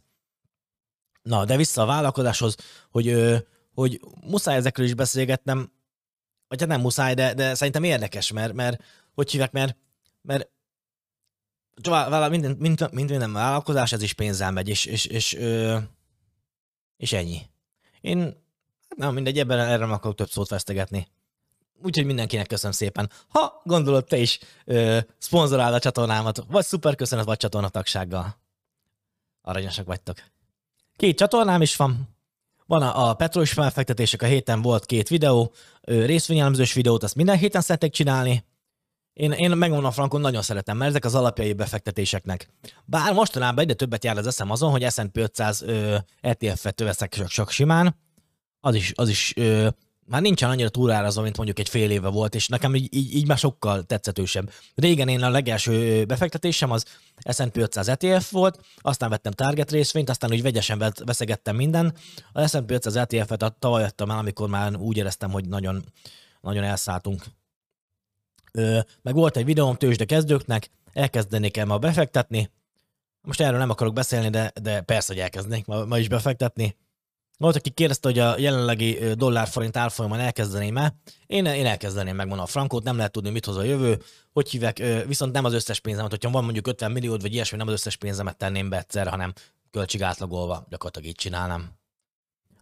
Na, 1.28 1.46
de 1.46 1.56
vissza 1.56 1.82
a 1.82 1.86
vállalkozáshoz, 1.86 2.56
hogy, 2.92 3.16
hogy 3.74 4.00
muszáj 4.22 4.56
ezekről 4.56 4.86
is 4.86 4.94
beszélgetnem, 4.94 5.72
vagy 6.48 6.60
hát 6.60 6.70
nem 6.70 6.82
muszáj, 6.82 7.14
de, 7.14 7.34
de 7.34 7.54
szerintem 7.56 7.84
érdekes, 7.84 8.32
mert, 8.32 8.54
mert 8.54 8.84
hogy 9.14 9.32
hívják, 9.32 9.52
mert, 9.52 9.78
mert 10.22 10.50
minden, 12.30 12.56
mind, 12.60 12.88
mind, 12.92 13.10
minden 13.10 13.34
vállalkozás, 13.34 13.92
ez 13.92 14.02
is 14.02 14.14
pénzzel 14.14 14.52
megy, 14.52 14.70
és, 14.70 14.86
és, 14.86 15.06
és, 15.06 15.34
és, 16.98 17.14
ennyi. 17.14 17.42
Én, 18.02 18.20
hát 18.90 18.98
nem 18.98 19.14
mindegy, 19.14 19.40
ebben 19.40 19.60
erre 19.60 19.78
nem 19.78 19.92
akarok 19.92 20.18
több 20.18 20.30
szót 20.30 20.50
vesztegetni. 20.50 21.08
Úgyhogy 21.84 22.06
mindenkinek 22.06 22.48
köszönöm 22.48 22.72
szépen. 22.72 23.12
Ha 23.28 23.62
gondolod, 23.64 24.06
te 24.06 24.18
is 24.18 24.40
ö, 24.66 25.00
szponzorál 25.18 25.74
a 25.74 25.80
csatornámat, 25.80 26.44
vagy 26.48 26.66
szuper 26.66 26.96
köszönet, 26.96 27.26
vagy 27.26 27.38
csatornatagsággal 27.38 28.36
Aranyosak 29.42 29.86
vagytok. 29.86 30.18
Két 30.98 31.18
csatornám 31.18 31.62
is 31.62 31.76
van. 31.76 32.16
Van 32.66 32.82
a, 32.82 33.10
a 33.10 33.14
petrolis 33.14 33.52
felfektetések, 33.52 34.22
a 34.22 34.26
héten 34.26 34.62
volt 34.62 34.86
két 34.86 35.08
videó, 35.08 35.52
részvényelemzős 35.82 36.74
videót, 36.74 37.04
azt 37.04 37.16
minden 37.16 37.38
héten 37.38 37.62
szeretek 37.62 37.92
csinálni. 37.92 38.46
Én, 39.14 39.32
én 39.32 39.52
megmondom 39.52 39.92
frankon, 39.92 40.22
nagyon 40.22 40.42
szeretem, 40.42 40.78
mert 40.78 40.90
ezek 40.90 41.06
az 41.06 41.16
alapjai 41.16 41.54
befektetéseknek. 41.54 42.50
Bár 42.86 43.14
mostanában 43.14 43.64
egyre 43.64 43.74
többet 43.74 44.04
jár 44.04 44.18
az 44.18 44.28
eszem 44.28 44.52
azon, 44.52 44.72
hogy 44.72 44.92
S&P 44.92 45.18
500 45.18 45.66
ETF-et 46.22 46.80
veszek 46.80 47.14
csak, 47.14 47.28
csak 47.28 47.50
simán, 47.50 47.96
az 48.60 48.76
is, 48.76 48.92
az 48.96 49.10
is 49.10 49.34
ö, 49.36 49.68
már 50.08 50.22
nincsen 50.22 50.50
annyira 50.50 50.70
túlárazva, 50.70 51.22
mint 51.22 51.38
mondjuk 51.38 51.60
egy 51.60 51.70
fél 51.70 51.92
éve 51.92 52.08
volt, 52.08 52.36
és 52.36 52.48
nekem 52.48 52.76
így, 52.76 52.96
így, 52.96 53.16
így 53.16 53.28
már 53.28 53.38
sokkal 53.38 53.84
tetszetősebb. 53.84 54.52
Régen 54.76 55.08
én 55.08 55.24
a 55.24 55.30
legelső 55.30 56.06
befektetésem 56.06 56.72
az 56.72 56.86
S&P 57.32 57.58
500 57.58 57.88
ETF 57.88 58.32
volt, 58.32 58.60
aztán 58.78 59.10
vettem 59.10 59.32
Target 59.32 59.72
részvényt, 59.72 60.10
aztán 60.10 60.32
úgy 60.32 60.42
vegyesen 60.42 60.94
veszegettem 61.06 61.56
minden. 61.56 61.94
A 62.32 62.48
S&P 62.48 62.72
500 62.72 62.96
ETF-et 62.96 63.54
tavaly 63.60 63.82
vettem 63.82 64.10
el, 64.10 64.18
amikor 64.18 64.50
már 64.50 64.76
úgy 64.76 64.98
éreztem, 64.98 65.32
hogy 65.32 65.48
nagyon, 65.48 65.84
nagyon 66.42 66.64
elszálltunk. 66.64 67.24
Ö, 68.52 68.80
meg 69.02 69.14
volt 69.14 69.38
egy 69.38 69.46
videóm 69.46 69.76
tőzsde 69.76 70.06
kezdőknek, 70.06 70.70
elkezdenék 70.94 71.58
el 71.58 71.66
ma 71.66 71.78
befektetni. 71.78 72.52
Most 73.22 73.42
erről 73.42 73.60
nem 73.60 73.70
akarok 73.70 73.94
beszélni, 73.94 74.30
de, 74.30 74.52
de 74.62 74.82
persze, 74.82 75.14
hogy 75.14 75.22
elkezdenék 75.22 75.66
ma, 75.66 75.86
ma 75.86 75.98
is 75.98 76.08
befektetni 76.08 76.76
volt, 77.38 77.56
aki 77.56 77.70
kérdezte, 77.70 78.08
hogy 78.08 78.20
a 78.20 78.38
jelenlegi 78.38 79.14
dollár-forint 79.14 79.78
árfolyamon 79.78 80.20
elkezdeném-e. 80.20 80.96
Én, 81.26 81.46
én 81.46 81.66
elkezdeném 81.66 82.16
megmondani 82.16 82.48
a 82.48 82.52
frankót, 82.52 82.84
nem 82.84 82.98
lehet 82.98 83.12
tudni, 83.12 83.30
mit 83.30 83.46
hoz 83.46 83.58
a 83.58 83.64
jövő. 83.64 84.02
Hogy 84.34 84.50
hívek, 84.50 84.84
viszont 85.08 85.34
nem 85.34 85.46
az 85.46 85.54
összes 85.54 85.80
pénzemet, 85.80 86.10
hogyha 86.10 86.30
van 86.30 86.44
mondjuk 86.44 86.68
50 86.68 86.92
milliód, 86.92 87.22
vagy 87.22 87.34
ilyesmi, 87.34 87.58
nem 87.58 87.68
az 87.68 87.74
összes 87.74 87.96
pénzemet 87.96 88.38
tenném 88.38 88.70
be 88.70 88.78
egyszer, 88.78 89.08
hanem 89.08 89.34
költség 89.72 90.04
átlagolva, 90.04 90.66
gyakorlatilag 90.70 91.08
így 91.08 91.16
csinálnám. 91.16 91.72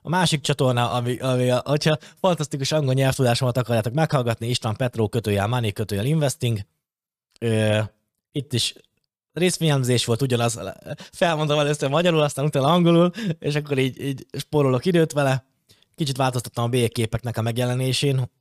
A 0.01 0.09
másik 0.09 0.41
csatorna, 0.41 0.91
ami, 0.91 1.17
ami 1.17 1.49
a, 1.49 1.61
hogyha 1.65 1.97
fantasztikus 2.19 2.71
angol 2.71 2.93
nyelvtudásomat 2.93 3.57
akarjátok 3.57 3.93
meghallgatni, 3.93 4.47
István 4.47 4.75
Petró 4.75 5.07
kötőjel 5.07 5.47
Money 5.47 5.71
kötőjel 5.71 6.05
Investing. 6.05 6.59
Ö, 7.39 7.79
itt 8.31 8.53
is 8.53 8.75
részvényelmzés 9.39 10.05
volt 10.05 10.21
ugyanaz, 10.21 10.59
felmondom 11.11 11.59
először 11.59 11.89
magyarul, 11.89 12.21
aztán 12.21 12.45
utána 12.45 12.73
angolul, 12.73 13.11
és 13.39 13.55
akkor 13.55 13.77
így, 13.77 14.01
így 14.01 14.25
spórolok 14.31 14.85
időt 14.85 15.11
vele. 15.11 15.45
Kicsit 15.95 16.17
változtattam 16.17 16.63
a 16.63 16.67
bélyegképeknek 16.67 17.37
a 17.37 17.41
megjelenésén, 17.41 18.31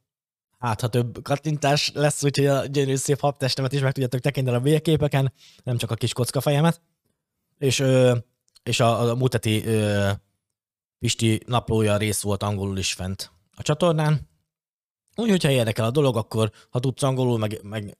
hát 0.58 0.80
ha 0.80 0.88
több 0.88 1.22
kattintás 1.22 1.90
lesz, 1.94 2.24
úgyhogy 2.24 2.46
a 2.46 2.66
gyönyörű 2.66 2.94
szép 2.94 3.20
habtestemet 3.20 3.72
is 3.72 3.80
meg 3.80 3.92
tudjátok 3.92 4.20
tekinteni 4.20 4.56
a 4.56 4.60
bélyegképeken, 4.60 5.32
nem 5.62 5.76
csak 5.76 5.90
a 5.90 5.94
kis 5.94 6.12
kockafejemet. 6.12 6.80
És, 7.58 7.78
ö, 7.78 8.16
és 8.62 8.80
a, 8.80 9.10
a 9.10 9.14
muteti 9.14 9.66
ö, 9.66 10.10
Pisti 10.98 11.40
naplója 11.46 11.96
rész 11.96 12.22
volt 12.22 12.42
angolul 12.42 12.78
is 12.78 12.92
fent 12.92 13.30
a 13.56 13.62
csatornán. 13.62 14.28
Úgy, 15.16 15.30
hogyha 15.30 15.50
érdekel 15.50 15.84
a 15.84 15.90
dolog, 15.90 16.16
akkor 16.16 16.50
ha 16.70 16.78
tudsz 16.78 17.02
angolul, 17.02 17.38
meg, 17.38 17.60
meg 17.62 17.96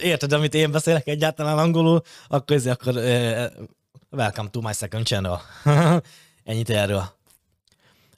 érted, 0.00 0.32
amit 0.32 0.54
én 0.54 0.70
beszélek 0.70 1.06
egyáltalán 1.06 1.58
angolul, 1.58 2.02
akkor 2.28 2.56
ez 2.56 2.66
akkor 2.66 2.96
uh, 2.96 3.44
welcome 4.10 4.48
to 4.50 4.60
my 4.60 4.72
second 4.72 5.06
channel. 5.06 5.40
Ennyit 6.44 6.70
erről. 6.70 7.04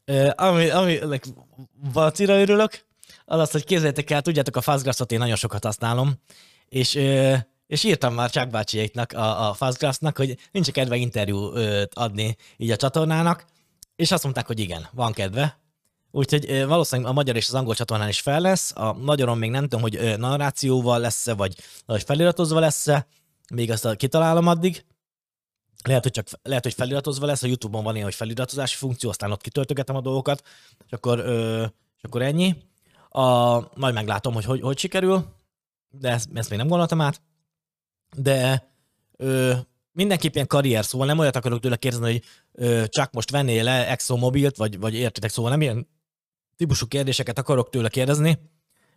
Uh, 0.07 0.31
ami, 0.37 0.69
ami 0.69 0.99
valacira 1.93 2.41
örülök, 2.41 2.85
az 3.25 3.41
az, 3.41 3.51
hogy 3.51 3.65
képzeljétek 3.65 4.11
el, 4.11 4.23
tudjátok, 4.23 4.57
a 4.57 4.61
Fastgraphs-ot 4.61 5.13
én 5.13 5.19
nagyon 5.19 5.37
sokat 5.37 5.65
használom, 5.65 6.15
és, 6.69 6.95
uh, 6.95 7.39
és 7.67 7.85
írtam 7.85 8.15
már 8.15 8.31
Chuck 8.31 8.51
bácsiéknak, 8.51 9.13
a, 9.13 9.49
a 9.49 9.55
Fastgraphs-nak, 9.55 10.17
hogy 10.17 10.37
nincs 10.51 10.71
kedve 10.71 10.97
interjút 10.97 11.95
adni 11.95 12.37
így 12.57 12.71
a 12.71 12.77
csatornának, 12.77 13.45
és 13.97 14.13
azt 14.13 14.23
mondták, 14.23 14.47
hogy 14.47 14.61
igen, 14.61 14.89
van 14.93 15.13
kedve, 15.13 15.62
Úgyhogy 16.15 16.65
valószínűleg 16.67 17.11
a 17.11 17.15
magyar 17.15 17.37
és 17.37 17.49
az 17.49 17.55
angol 17.55 17.75
csatornán 17.75 18.09
is 18.09 18.21
fel 18.21 18.41
lesz. 18.41 18.73
A 18.77 18.93
magyaron 18.93 19.39
még 19.39 19.51
nem 19.51 19.63
tudom, 19.63 19.81
hogy 19.81 20.19
narrációval 20.19 20.99
lesz-e, 20.99 21.35
vagy, 21.35 21.57
vagy 21.87 22.03
feliratozva 22.03 22.61
lesz-e. 22.61 23.07
Még 23.55 23.71
azt 23.71 23.97
kitalálom 23.97 24.47
addig. 24.47 24.85
Lehet, 25.85 26.03
hogy 26.03 26.13
csak 26.13 26.29
lehet, 26.43 26.63
hogy 26.63 26.75
feliratozva 26.75 27.27
lesz, 27.27 27.43
a 27.43 27.47
YouTube-on 27.47 27.85
van 27.85 27.93
ilyen, 27.95 28.07
hogy 28.07 28.15
feliratozási 28.15 28.77
funkció, 28.77 29.11
aztán 29.11 29.33
ott 29.33 29.41
kitöltögetem 29.41 29.97
a 29.97 30.01
dolgokat, 30.01 30.43
és 30.87 30.93
akkor, 30.93 31.19
ö, 31.19 31.63
és 31.97 32.03
akkor 32.03 32.23
ennyi. 32.23 32.57
A, 33.09 33.59
majd 33.79 33.95
meglátom, 33.95 34.35
hogy 34.35 34.45
hogy, 34.45 34.61
hogy 34.61 34.79
sikerül, 34.79 35.25
de 35.91 36.11
ezt, 36.11 36.29
ezt 36.35 36.51
még 36.51 36.59
nem 36.59 36.69
gondoltam 36.69 37.01
át. 37.01 37.21
De 38.17 38.69
ö, 39.17 39.55
mindenképp 39.93 40.35
ilyen 40.35 40.47
karrier, 40.47 40.85
szóval 40.85 41.07
nem 41.07 41.19
olyat 41.19 41.37
akarok 41.37 41.61
tőle 41.61 41.77
kérdezni, 41.77 42.11
hogy 42.11 42.23
ö, 42.53 42.85
csak 42.87 43.13
most 43.13 43.31
vennél 43.31 43.65
le 43.65 43.89
ExoMobilt, 43.89 44.57
vagy, 44.57 44.79
vagy 44.79 44.95
értitek, 44.95 45.31
szóval 45.31 45.51
nem 45.51 45.61
ilyen 45.61 45.89
típusú 46.57 46.87
kérdéseket 46.87 47.39
akarok 47.39 47.71
tőle 47.71 47.89
kérdezni. 47.89 48.39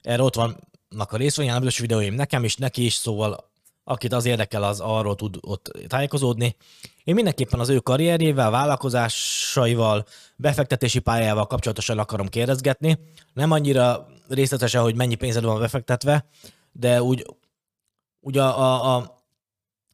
Erre 0.01 0.24
ott 0.24 0.35
vannak 0.35 1.12
a 1.12 1.17
részvényelemzős 1.17 1.77
videóim 1.77 2.13
nekem 2.13 2.43
is, 2.43 2.55
neki 2.55 2.85
is, 2.85 2.93
szóval 2.93 3.50
akit 3.83 4.13
az 4.13 4.25
érdekel, 4.25 4.63
az 4.63 4.79
arról 4.79 5.15
tud 5.15 5.38
ott 5.41 5.71
tájékozódni. 5.88 6.55
Én 7.03 7.13
mindenképpen 7.13 7.59
az 7.59 7.69
ő 7.69 7.79
karrierjével, 7.79 8.50
vállalkozásaival, 8.50 10.05
befektetési 10.35 11.00
pályával 11.00 11.47
kapcsolatosan 11.47 12.00
akarom 12.00 12.27
kérdezgetni. 12.27 13.00
Nem 13.33 13.51
annyira 13.51 14.07
részletesen, 14.27 14.81
hogy 14.81 14.95
mennyi 14.95 15.15
pénzed 15.15 15.43
van 15.43 15.59
befektetve, 15.59 16.25
de 16.71 17.01
úgy, 17.01 17.25
úgy 18.19 18.38
a, 18.38 18.59
a, 18.59 18.95
a 18.95 19.14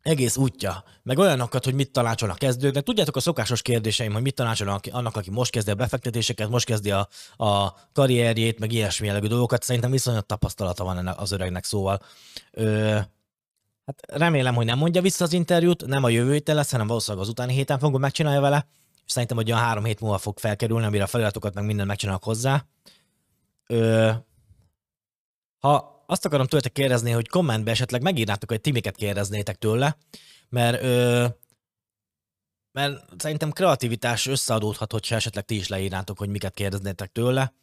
egész 0.02 0.38
útja, 0.38 0.84
meg 1.04 1.18
olyanokat, 1.18 1.64
hogy 1.64 1.74
mit 1.74 1.92
tanácsolnak 1.92 2.38
kezdőknek. 2.38 2.84
Tudjátok, 2.84 3.16
a 3.16 3.20
szokásos 3.20 3.62
kérdéseim, 3.62 4.14
hogy 4.14 4.22
mit 4.22 4.36
tanácsolnak 4.36 4.84
annak, 4.92 5.16
aki 5.16 5.30
most 5.30 5.52
kezdi 5.52 5.72
a 5.72 5.76
befektetéseket, 5.76 6.50
most 6.50 6.66
kezdi 6.66 6.92
a, 6.92 7.08
a 7.38 7.74
karrierjét, 7.94 8.60
meg 8.60 8.72
ilyesmi 8.72 9.08
jellegű 9.08 9.28
dolgokat. 9.28 9.64
Szerintem 9.64 9.92
viszonylag 9.92 10.26
tapasztalata 10.26 10.84
van 10.84 10.98
ennek 10.98 11.20
az 11.20 11.32
öregnek, 11.32 11.64
szóval 11.64 12.00
ö, 12.52 13.00
hát 13.86 14.02
remélem, 14.08 14.56
hogy 14.56 14.66
nem 14.66 14.78
mondja 14.78 15.02
vissza 15.02 15.24
az 15.24 15.34
interjút, 15.34 15.86
nem 15.86 16.04
a 16.04 16.10
jövő 16.10 16.32
héten 16.32 16.56
lesz, 16.56 16.72
hanem 16.72 16.88
valószínűleg 16.88 17.26
az 17.26 17.32
utáni 17.32 17.54
héten 17.54 17.80
fogom 17.80 18.02
megcsinálni 18.02 18.40
vele, 18.40 18.68
és 19.06 19.12
szerintem, 19.12 19.38
hogy 19.38 19.52
olyan 19.52 19.64
három 19.64 19.84
hét 19.84 20.00
múlva 20.00 20.18
fog 20.18 20.40
felkerülni, 20.40 20.86
amire 20.86 21.04
a 21.04 21.08
feliratokat 21.08 21.54
meg 21.54 21.66
minden 21.66 21.88
megcsinálok 21.88 22.24
hozzá. 22.24 22.66
Ö, 23.68 24.12
ha 25.60 26.01
azt 26.12 26.26
akarom 26.26 26.48
tőletek 26.48 26.72
kérdezni, 26.72 27.12
hogy 27.12 27.28
kommentbe 27.28 27.72
esetleg 27.72 28.02
megírnátok, 28.02 28.50
hogy 28.50 28.62
ti 28.62 28.82
kérdeznétek 28.82 29.56
tőle, 29.56 29.98
mert, 30.50 30.84
ö, 30.84 31.26
mert 32.72 33.04
szerintem 33.18 33.52
kreativitás 33.52 34.28
összeadódhat, 34.28 34.92
hogyha 34.92 35.16
esetleg 35.16 35.46
ti 35.46 35.56
is 35.56 35.68
leírnátok, 35.68 36.18
hogy 36.18 36.30
miket 36.30 36.54
kérdeznétek 36.54 37.12
tőle. 37.12 37.54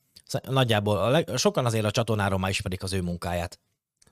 Nagyjából 0.43 0.99
a 0.99 1.09
leg, 1.09 1.29
sokan 1.37 1.67
azért 1.67 1.85
a 1.85 1.91
csatornáról 1.91 2.39
már 2.39 2.51
ismerik 2.51 2.83
az 2.83 2.93
ő 2.93 3.03
munkáját. 3.03 3.59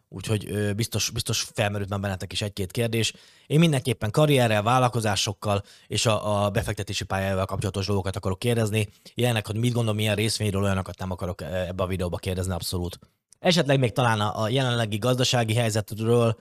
Úgyhogy 0.08 0.50
ö, 0.50 0.72
biztos, 0.72 1.10
biztos 1.10 1.42
felmerült 1.54 1.88
már 1.88 2.00
bennetek 2.00 2.32
is 2.32 2.42
egy-két 2.42 2.70
kérdés. 2.70 3.12
Én 3.46 3.58
mindenképpen 3.58 4.10
karrierrel, 4.10 4.62
vállalkozásokkal 4.62 5.62
és 5.86 6.06
a, 6.06 6.44
a 6.44 6.50
befektetési 6.50 7.04
pályával 7.04 7.44
kapcsolatos 7.46 7.86
dolgokat 7.86 8.16
akarok 8.16 8.38
kérdezni. 8.38 8.88
Ilyenek, 9.14 9.46
hogy 9.46 9.56
mit 9.56 9.72
gondol, 9.72 9.94
milyen 9.94 10.14
részvényről, 10.14 10.62
olyanokat 10.62 10.98
nem 10.98 11.10
akarok 11.10 11.40
ebbe 11.42 11.82
a 11.82 11.86
videóba 11.86 12.16
kérdezni 12.16 12.52
abszolút. 12.52 12.98
Esetleg 13.46 13.78
még 13.78 13.92
talán 13.92 14.20
a, 14.20 14.48
jelenlegi 14.48 14.98
gazdasági 14.98 15.54
helyzetről 15.54 16.38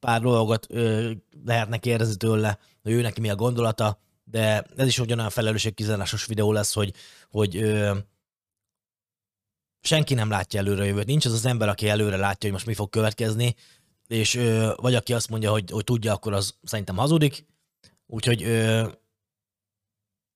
pár 0.00 0.20
dolgot 0.20 0.66
ö, 0.70 1.10
lehetne 1.44 1.78
kérdezni 1.78 2.16
tőle, 2.16 2.58
hogy 2.82 2.92
ő 2.92 3.00
neki 3.00 3.20
mi 3.20 3.30
a 3.30 3.34
gondolata, 3.34 4.00
de 4.24 4.64
ez 4.76 4.86
is 4.86 4.98
ugyanolyan 4.98 5.30
felelősségkizárásos 5.30 6.26
videó 6.26 6.52
lesz, 6.52 6.74
hogy, 6.74 6.92
hogy 7.30 7.56
ö, 7.56 7.96
senki 9.80 10.14
nem 10.14 10.30
látja 10.30 10.60
előre 10.60 10.82
a 10.82 10.84
jövőt. 10.84 11.06
Nincs 11.06 11.24
az 11.24 11.32
az 11.32 11.46
ember, 11.46 11.68
aki 11.68 11.88
előre 11.88 12.16
látja, 12.16 12.48
hogy 12.48 12.52
most 12.52 12.66
mi 12.66 12.74
fog 12.74 12.90
következni, 12.90 13.54
és 14.06 14.34
ö, 14.34 14.72
vagy 14.76 14.94
aki 14.94 15.12
azt 15.12 15.28
mondja, 15.28 15.50
hogy, 15.50 15.70
hogy 15.70 15.84
tudja, 15.84 16.12
akkor 16.12 16.32
az 16.32 16.54
szerintem 16.62 16.96
hazudik. 16.96 17.46
Úgyhogy 18.06 18.42
ö, 18.42 18.88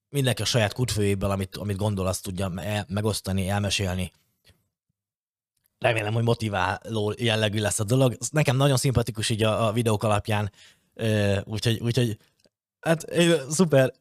mindenki 0.08 0.42
a 0.42 0.44
saját 0.44 0.72
kutfőjéből, 0.72 1.30
amit, 1.30 1.56
amit 1.56 1.76
gondol, 1.76 2.06
azt 2.06 2.22
tudja 2.22 2.52
megosztani, 2.88 3.48
elmesélni 3.48 4.12
remélem, 5.80 6.12
hogy 6.12 6.22
motiváló 6.22 7.14
jellegű 7.18 7.60
lesz 7.60 7.80
a 7.80 7.84
dolog. 7.84 8.16
Nekem 8.30 8.56
nagyon 8.56 8.76
szimpatikus 8.76 9.28
így 9.28 9.42
a, 9.42 9.66
a 9.66 9.72
videók 9.72 10.02
alapján, 10.02 10.52
úgyhogy, 11.44 11.80
úgyhogy 11.80 12.16
hát 12.80 13.04
szuper, 13.50 13.92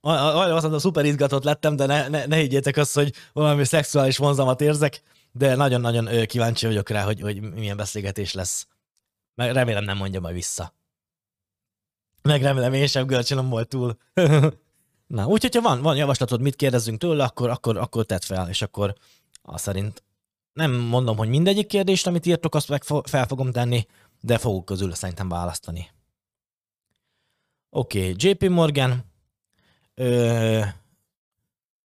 azt 0.00 0.62
mondom, 0.62 0.78
szuper 0.78 1.04
izgatott 1.04 1.44
lettem, 1.44 1.76
de 1.76 1.86
ne, 1.86 2.08
ne, 2.08 2.26
ne 2.26 2.36
higgyétek 2.36 2.76
azt, 2.76 2.94
hogy 2.94 3.12
valami 3.32 3.64
szexuális 3.64 4.16
vonzamat 4.16 4.60
érzek, 4.60 5.02
de 5.32 5.54
nagyon-nagyon 5.54 6.26
kíváncsi 6.26 6.66
vagyok 6.66 6.88
rá, 6.88 7.04
hogy, 7.04 7.20
hogy 7.20 7.40
milyen 7.40 7.76
beszélgetés 7.76 8.32
lesz. 8.32 8.66
Meg 9.34 9.52
remélem 9.52 9.84
nem 9.84 9.96
mondja 9.96 10.20
majd 10.20 10.34
vissza. 10.34 10.74
Meg 12.22 12.42
remélem 12.42 12.72
én 12.72 12.86
sem 12.86 13.06
görcsölöm 13.06 13.48
volt 13.48 13.68
túl. 13.68 13.96
Na, 15.06 15.26
úgyhogy 15.26 15.54
ha 15.54 15.60
van, 15.60 15.82
van 15.82 15.96
javaslatod, 15.96 16.40
mit 16.40 16.56
kérdezzünk 16.56 16.98
tőle, 16.98 17.24
akkor, 17.24 17.50
akkor, 17.50 17.76
akkor 17.76 18.04
tedd 18.04 18.20
fel, 18.20 18.48
és 18.48 18.62
akkor 18.62 18.94
azt 19.42 19.64
szerint 19.64 20.02
nem 20.58 20.72
mondom, 20.72 21.16
hogy 21.16 21.28
mindegyik 21.28 21.66
kérdést, 21.66 22.06
amit 22.06 22.26
írtok, 22.26 22.54
azt 22.54 22.68
meg 22.68 22.82
fel 23.04 23.26
fogom 23.26 23.52
tenni, 23.52 23.86
de 24.20 24.38
fogok 24.38 24.64
közül 24.64 24.94
szerintem 24.94 25.28
választani. 25.28 25.90
Oké, 27.70 27.98
okay, 27.98 28.14
JP 28.16 28.48
Morgan, 28.48 29.04
ö, 29.94 30.60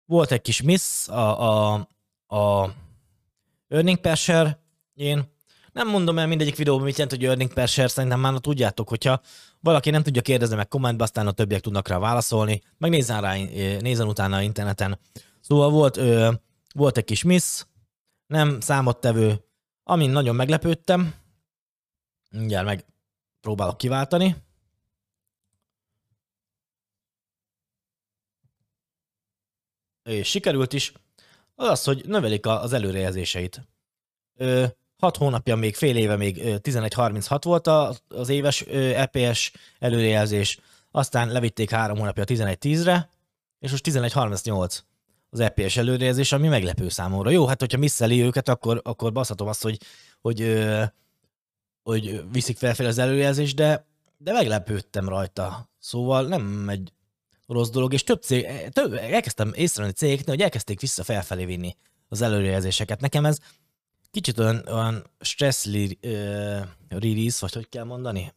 volt 0.06 0.32
egy 0.32 0.40
kis 0.40 0.62
miss 0.62 1.08
a, 1.08 1.50
a, 1.50 1.88
a 2.26 2.70
earning 3.68 3.98
per 3.98 4.16
share, 4.16 4.58
én 4.94 5.32
nem 5.72 5.88
mondom 5.88 6.18
el 6.18 6.26
mindegyik 6.26 6.56
videóban, 6.56 6.84
mit 6.84 6.98
jelent, 6.98 7.16
hogy 7.16 7.24
earning 7.24 7.52
per 7.52 7.68
share, 7.68 7.88
szerintem 7.88 8.20
már 8.20 8.38
tudjátok, 8.38 8.88
hogyha 8.88 9.20
valaki 9.60 9.90
nem 9.90 10.02
tudja 10.02 10.22
kérdezni 10.22 10.56
meg 10.56 10.68
kommentbe, 10.68 11.02
aztán 11.02 11.26
a 11.26 11.32
többiek 11.32 11.60
tudnak 11.60 11.88
rá 11.88 11.98
válaszolni, 11.98 12.62
meg 12.78 12.90
nézzen 12.90 13.20
rá, 13.20 13.34
nézzen 13.80 14.06
utána 14.06 14.36
a 14.36 14.42
interneten. 14.42 14.98
Szóval 15.40 15.70
volt, 15.70 15.96
ö, 15.96 16.32
volt 16.74 16.96
egy 16.96 17.04
kis 17.04 17.22
miss, 17.22 17.62
nem 18.34 18.60
számottevő, 18.60 19.44
amin 19.82 20.10
nagyon 20.10 20.34
meglepődtem, 20.34 21.14
mindjárt 22.30 22.66
meg 22.66 22.84
próbálok 23.40 23.76
kiváltani. 23.76 24.36
És 30.02 30.28
sikerült 30.28 30.72
is, 30.72 30.92
az 31.54 31.68
az, 31.68 31.84
hogy 31.84 32.04
növelik 32.06 32.46
az 32.46 32.72
előrejelzéseit. 32.72 33.68
Ö, 34.36 34.66
6 34.98 35.16
hónapja, 35.16 35.56
még 35.56 35.74
fél 35.74 35.96
éve 35.96 36.16
még 36.16 36.36
11.36 36.38 37.40
volt 37.44 37.66
az 38.08 38.28
éves 38.28 38.60
EPS 38.60 39.52
előrejelzés, 39.78 40.60
aztán 40.90 41.32
levitték 41.32 41.70
három 41.70 41.98
hónapja 41.98 42.24
11.10-re, 42.24 43.10
és 43.58 43.70
most 43.70 43.88
11.38 43.88 44.78
az 45.34 45.40
EPS 45.40 45.76
előrejelzés, 45.76 46.32
ami 46.32 46.48
meglepő 46.48 46.88
számomra. 46.88 47.30
Jó, 47.30 47.46
hát 47.46 47.60
hogyha 47.60 47.78
misszeli 47.78 48.22
őket, 48.22 48.48
akkor, 48.48 48.80
akkor 48.84 49.12
baszhatom 49.12 49.48
azt, 49.48 49.62
hogy, 49.62 49.78
hogy, 50.20 50.58
hogy 51.82 52.24
viszik 52.32 52.56
felfelé 52.56 52.88
az 52.88 52.98
előrejelzés, 52.98 53.54
de, 53.54 53.86
de 54.18 54.32
meglepődtem 54.32 55.08
rajta. 55.08 55.70
Szóval 55.78 56.26
nem 56.26 56.68
egy 56.68 56.92
rossz 57.46 57.68
dolog, 57.68 57.92
és 57.92 58.02
több 58.02 58.22
cég, 58.22 58.46
több, 58.68 58.92
elkezdtem 58.92 59.52
észrevenni 59.54 59.94
cégeknél, 59.94 60.34
hogy 60.34 60.42
elkezdték 60.42 60.80
vissza 60.80 61.04
felfelé 61.04 61.44
vinni 61.44 61.76
az 62.08 62.20
előrejelzéseket. 62.20 63.00
Nekem 63.00 63.24
ez 63.24 63.38
kicsit 64.10 64.38
olyan, 64.38 64.66
olyan 64.66 65.10
stress 65.20 65.64
release, 66.88 67.38
vagy 67.40 67.52
hogy 67.52 67.68
kell 67.68 67.84
mondani? 67.84 68.32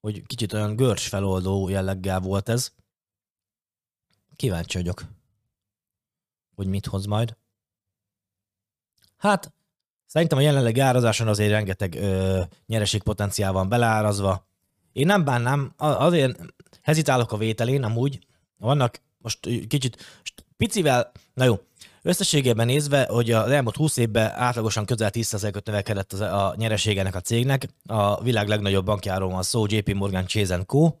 Hogy 0.00 0.26
kicsit 0.26 0.52
olyan 0.52 0.76
görcs 0.76 1.08
feloldó 1.08 1.68
jelleggel 1.68 2.20
volt 2.20 2.48
ez. 2.48 2.72
Kíváncsi 4.36 4.76
vagyok, 4.76 5.02
hogy 6.58 6.66
mit 6.66 6.86
hoz 6.86 7.06
majd. 7.06 7.36
Hát, 9.16 9.52
szerintem 10.06 10.38
a 10.38 10.40
jelenlegi 10.40 10.80
árazáson 10.80 11.28
azért 11.28 11.50
rengeteg 11.50 11.94
ö, 11.94 12.42
nyereségpotenciál 12.66 13.52
van 13.52 13.68
beleárazva. 13.68 14.46
Én 14.92 15.06
nem 15.06 15.24
bánnám, 15.24 15.72
azért 15.76 16.40
hezitálok 16.82 17.32
a 17.32 17.36
vételén, 17.36 17.82
amúgy 17.82 18.26
vannak 18.56 19.00
most 19.18 19.48
kicsit 19.68 20.22
picivel, 20.56 21.12
na 21.34 21.44
jó, 21.44 21.58
Összességében 22.02 22.66
nézve, 22.66 23.06
hogy 23.10 23.30
az 23.30 23.50
elmúlt 23.50 23.76
20 23.76 23.96
évben 23.96 24.30
átlagosan 24.30 24.84
közel 24.84 25.10
10%-ot 25.12 25.66
növekedett 25.66 26.12
a 26.12 26.54
nyereségenek 26.56 27.14
a 27.14 27.20
cégnek, 27.20 27.68
a 27.86 28.22
világ 28.22 28.48
legnagyobb 28.48 28.84
bankjáról 28.84 29.30
van 29.30 29.42
szó, 29.42 29.66
JP 29.66 29.94
Morgan 29.94 30.26
Chase 30.26 30.64
Co. 30.64 30.92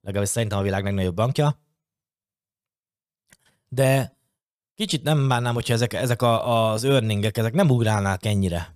Legalábbis 0.00 0.32
szerintem 0.32 0.58
a 0.58 0.62
világ 0.62 0.84
legnagyobb 0.84 1.14
bankja. 1.14 1.60
De 3.68 4.17
kicsit 4.78 5.02
nem 5.02 5.28
bánnám, 5.28 5.54
hogyha 5.54 5.74
ezek, 5.74 5.92
ezek 5.92 6.22
a, 6.22 6.70
az 6.70 6.84
earningek, 6.84 7.36
ezek 7.36 7.52
nem 7.52 7.70
ugrálnák 7.70 8.24
ennyire 8.24 8.74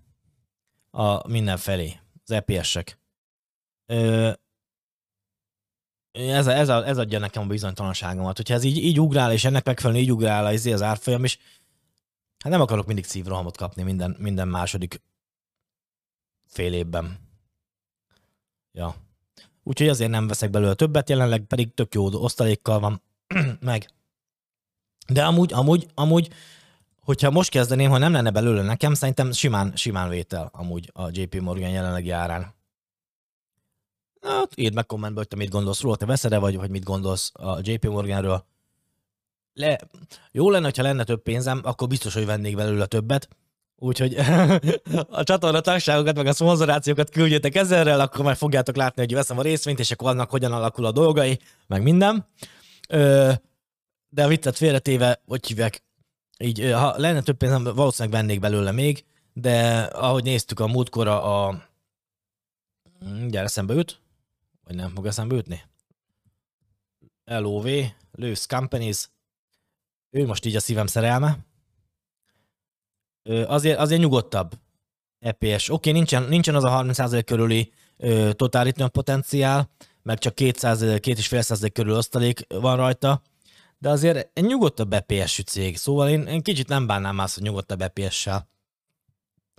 a 0.91 1.29
mindenfelé, 1.29 1.97
az 2.25 2.31
EPS-ek. 2.31 2.99
ez, 6.12 6.47
ez, 6.47 6.69
ez 6.69 6.99
adja 6.99 7.19
nekem 7.19 7.43
a 7.43 7.47
bizonytalanságomat. 7.47 8.37
Hogyha 8.37 8.55
ez 8.55 8.65
így, 8.65 8.77
így 8.77 9.01
ugrál, 9.01 9.33
és 9.33 9.45
ennek 9.45 9.65
megfelelően 9.65 10.05
így 10.05 10.12
ugrál 10.12 10.47
az, 10.47 10.67
az 10.67 10.83
árfolyam, 10.83 11.25
és 11.25 11.38
Hát 12.43 12.53
nem 12.53 12.61
akarok 12.61 12.87
mindig 12.87 13.05
szívrohamot 13.05 13.57
kapni 13.57 13.83
minden, 13.83 14.17
minden 14.19 14.49
második 14.49 15.03
fél 16.47 16.73
évben. 16.73 17.19
Ja. 18.73 18.95
Úgyhogy 19.62 19.88
azért 19.88 20.11
nem 20.11 20.27
veszek 20.27 20.51
belőle 20.51 20.75
többet, 20.75 21.09
jelenleg 21.09 21.45
pedig 21.45 21.75
tök 21.75 21.95
jó 21.95 22.12
osztalékkal 22.12 22.81
van 22.81 23.03
meg. 23.61 23.91
De 25.07 25.25
amúgy, 25.25 25.53
amúgy, 25.53 25.87
amúgy, 25.95 26.29
hogyha 27.01 27.31
most 27.31 27.51
kezdeném, 27.51 27.91
ha 27.91 27.99
nem 27.99 28.12
lenne 28.12 28.31
belőle 28.31 28.62
nekem, 28.62 28.95
szerintem 28.95 29.33
simán, 29.33 29.73
simán 29.77 30.09
vétel 30.09 30.51
amúgy 30.53 30.91
a 30.93 31.09
JP 31.11 31.41
Morgan 31.41 31.71
jelenlegi 31.71 32.11
árán. 32.11 32.55
Hát, 34.21 34.53
írd 34.55 34.75
meg 34.75 34.87
kommentbe, 34.87 35.19
hogy 35.19 35.29
te 35.29 35.37
mit 35.37 35.51
gondolsz 35.51 35.81
róla, 35.81 35.97
te 35.97 36.07
veszed 36.07 36.35
vagy, 36.35 36.57
vagy 36.57 36.71
mit 36.71 36.85
gondolsz 36.85 37.31
a 37.35 37.59
JP 37.62 37.87
Morganről 37.87 38.45
le, 39.55 39.79
jó 40.33 40.51
lenne, 40.51 40.71
ha 40.77 40.83
lenne 40.83 41.05
több 41.05 41.23
pénzem, 41.23 41.61
akkor 41.65 41.88
biztos, 41.88 42.15
hogy 42.15 42.27
vennék 42.27 42.57
belőle 42.57 42.87
többet. 42.87 43.29
Úgyhogy 43.77 44.17
a 45.11 45.23
csatorna 45.23 45.61
tagságokat, 45.61 46.17
meg 46.17 46.27
a 46.27 46.33
szponzorációkat 46.33 47.11
küldjétek 47.11 47.55
ezerrel, 47.55 48.01
akkor 48.01 48.25
majd 48.25 48.37
fogjátok 48.37 48.77
látni, 48.77 49.03
hogy 49.03 49.15
veszem 49.15 49.38
a 49.38 49.43
részvényt, 49.43 49.79
és 49.79 49.91
akkor 49.91 50.09
annak 50.09 50.31
hogyan 50.31 50.53
alakul 50.53 50.85
a 50.85 50.93
dolgai, 50.93 51.38
meg 51.67 51.83
minden. 51.83 52.27
De 54.14 54.25
a 54.25 54.29
viccet 54.29 54.57
félretéve, 54.57 55.22
hogy 55.27 55.46
hívják, 55.46 55.83
így, 56.38 56.70
ha 56.72 56.98
lenne 56.98 57.22
több 57.22 57.37
pénzem, 57.37 57.64
valószínűleg 57.64 58.20
vennék 58.20 58.40
belőle 58.40 58.72
még, 58.72 59.05
de 59.33 59.81
ahogy 59.83 60.22
néztük 60.22 60.61
a 60.61 60.66
múltkor 60.66 61.07
a, 61.07 61.46
a 61.48 61.68
gyere 63.29 63.44
eszembe 63.44 63.75
őt, 63.75 64.01
vagy 64.64 64.75
nem 64.75 64.94
fog 64.94 65.07
eszembe 65.07 65.35
ütni? 65.35 65.62
LOV, 67.25 67.66
Loose 68.12 68.57
Companies, 68.57 69.09
ő 70.11 70.27
most 70.27 70.44
így 70.44 70.57
a 70.57 70.61
szívem 70.61 70.87
szerelme. 70.87 71.38
Azért, 73.46 73.79
azért 73.79 74.01
nyugodtabb 74.01 74.53
EPS. 75.18 75.68
Oké, 75.68 75.72
okay, 75.72 75.92
nincsen, 75.92 76.22
nincsen 76.22 76.55
az 76.55 76.64
a 76.64 76.83
30% 76.85 77.22
körüli 77.27 77.72
ö, 77.96 78.33
total 78.33 78.64
return 78.64 78.90
potenciál, 78.90 79.70
meg 80.03 80.18
csak 80.18 80.35
200, 80.35 80.81
2,5% 80.83 81.70
körül 81.72 81.96
osztalék 81.96 82.46
van 82.48 82.77
rajta, 82.77 83.22
de 83.83 83.88
azért 83.88 84.38
egy 84.38 84.45
nyugodtabb 84.45 84.92
EPS-ű 84.92 85.42
cég, 85.42 85.77
szóval 85.77 86.09
én, 86.09 86.27
én 86.27 86.42
kicsit 86.42 86.68
nem 86.68 86.87
bánnám 86.87 87.18
azt, 87.18 87.35
hogy 87.35 87.42
nyugodtabb 87.42 87.81
EPS-sel 87.81 88.49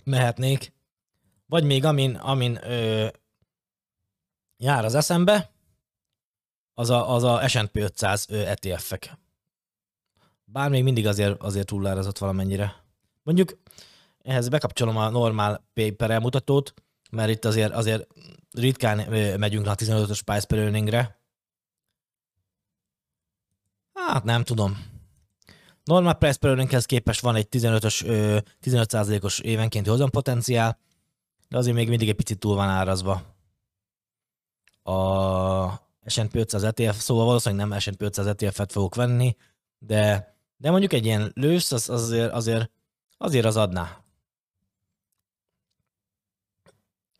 mehetnék. 0.03 0.73
Vagy 1.45 1.63
még 1.63 1.86
amin, 1.86 2.15
amin 2.15 2.59
ö, 2.63 3.07
jár 4.57 4.86
az 4.86 4.95
eszembe, 4.95 5.51
az 6.73 6.89
a, 6.89 7.13
az 7.13 7.23
a 7.23 7.47
S&P 7.47 7.75
500 7.75 8.27
ETF-ek. 8.29 9.17
Bár 10.45 10.69
még 10.69 10.83
mindig 10.83 11.07
azért, 11.07 11.41
azért 11.41 11.67
túlárazott 11.67 12.17
valamennyire. 12.17 12.83
Mondjuk 13.23 13.57
ehhez 14.21 14.49
bekapcsolom 14.49 14.97
a 14.97 15.09
normál 15.09 15.67
paper 15.73 16.12
elmutatót, 16.12 16.73
mert 17.12 17.29
itt 17.29 17.45
azért, 17.45 17.73
azért 17.73 18.07
ritkán 18.51 18.97
megyünk 19.39 19.67
a 19.67 19.75
15-ös 19.75 20.19
price 20.25 20.45
per 20.45 20.57
earningre. 20.57 21.22
Hát 23.93 24.23
nem 24.23 24.43
tudom. 24.43 24.91
Normál 25.84 26.13
price 26.13 26.38
per 26.38 26.49
earninghez 26.49 26.86
képest 26.86 27.21
van 27.21 27.36
egy 27.36 27.47
15-ös, 27.51 28.03
15%-os 28.63 29.39
évenkénti 29.39 29.89
hozampotenciál, 29.89 30.79
de 31.49 31.58
azért 31.58 31.75
még 31.75 31.89
mindig 31.89 32.10
egy 32.10 32.15
picit 32.15 32.39
túl 32.39 32.56
van 32.56 32.69
árazva. 32.69 33.21
A 34.84 35.82
S&P 36.06 36.36
500 36.36 36.63
ETF, 36.63 36.99
szóval 36.99 37.25
valószínűleg 37.25 37.67
nem 37.67 37.79
S&P 37.79 38.01
500 38.01 38.25
ETF-et 38.25 38.71
fogok 38.71 38.95
venni, 38.95 39.36
de 39.79 40.34
de 40.63 40.69
mondjuk 40.69 40.93
egy 40.93 41.06
ilyen 41.06 41.32
lősz, 41.34 41.71
az 41.71 41.89
azért, 41.89 42.32
azért, 42.32 42.71
azért 43.17 43.45
az 43.45 43.58
adná. 43.58 44.03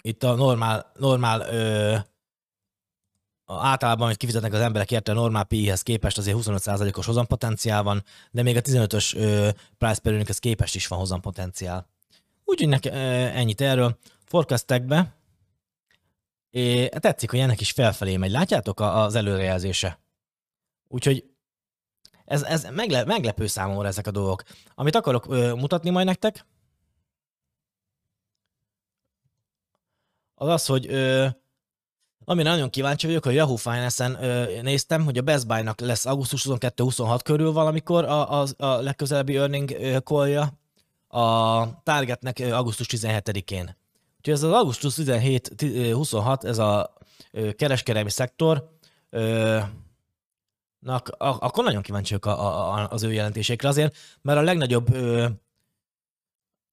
Itt 0.02 0.24
a 0.24 0.36
normál, 0.36 0.92
normál 0.96 1.42
ö, 1.42 1.98
általában, 3.46 4.08
hogy 4.08 4.18
kifizetnek 4.18 4.54
az 4.54 4.60
emberek 4.60 4.92
érte 4.92 5.12
a 5.12 5.16
normál 5.16 5.44
PI-hez 5.44 5.82
képest 5.82 6.18
azért 6.18 6.38
25%-os 6.40 7.06
hozampotenciál 7.06 7.84
van, 7.84 8.04
de 8.32 8.42
még 8.44 8.58
a 8.58 8.62
15-ös 8.62 9.16
ö, 9.16 9.50
price 9.78 10.00
per 10.02 10.24
képest 10.40 10.76
is 10.76 10.88
van 10.88 11.00
hozampotenciál. 11.00 11.88
Úgyhogy 12.46 12.68
nek, 12.70 12.86
ö, 12.86 12.90
ennyit 12.90 13.62
erről. 13.62 13.98
Forecastekbe 14.26 15.22
É, 16.54 16.90
tetszik, 16.90 17.30
hogy 17.30 17.40
ennek 17.40 17.62
is 17.62 17.72
felfelé 17.72 18.18
megy. 18.18 18.32
Látjátok 18.32 18.80
az 18.80 19.16
előrejelzése? 19.16 20.00
Úgyhogy 20.88 21.26
ez, 22.26 22.44
ez 22.44 22.64
megle, 22.64 23.06
meglepő 23.06 23.48
számomra 23.48 23.88
ezek 23.88 24.08
a 24.08 24.12
dolgok. 24.12 24.44
Amit 24.76 24.96
akarok 24.96 25.26
ö, 25.30 25.54
mutatni 25.54 25.90
majd 25.90 26.06
nektek, 26.06 26.46
az 30.36 30.48
az, 30.48 30.66
hogy 30.66 30.88
ö, 30.88 31.28
ami 32.26 32.44
nagyon 32.44 32.70
kíváncsi 32.70 33.08
vagyok, 33.08 33.24
hogy 33.26 33.34
Yahoo 33.34 33.56
Finance-en 33.56 34.24
ö, 34.24 34.62
néztem, 34.62 35.04
hogy 35.04 35.18
a 35.18 35.22
Best 35.22 35.48
Buy-nak 35.48 35.80
lesz 35.80 36.06
augusztus 36.06 36.46
22-26 36.50 37.20
körül 37.24 37.52
valamikor 37.52 38.04
a, 38.06 38.42
a, 38.42 38.48
a 38.58 38.66
legközelebbi 38.66 39.38
earning 39.38 40.02
call 40.04 40.50
a 41.08 41.68
Targetnek 41.84 42.40
augusztus 42.52 42.88
17-én. 42.90 43.76
Úgyhogy 44.18 44.34
ez 44.34 44.44
az 44.44 44.52
augusztus 44.52 44.94
17-26, 44.98 46.44
ez 46.44 46.58
a 46.58 46.94
kereskedelmi 47.56 48.10
szektor, 48.10 48.70
ö, 49.10 49.60
nak, 50.80 51.10
akkor 51.18 51.64
nagyon 51.64 51.82
kíváncsiak 51.82 52.26
a, 52.26 52.74
a, 52.74 52.88
az 52.90 53.04
ő 53.04 53.14
jelentésekre 53.14 53.68
azért, 53.68 53.96
mert 54.22 54.40
a 54.40 54.42
legnagyobb 54.42 54.94
ö, 54.94 55.28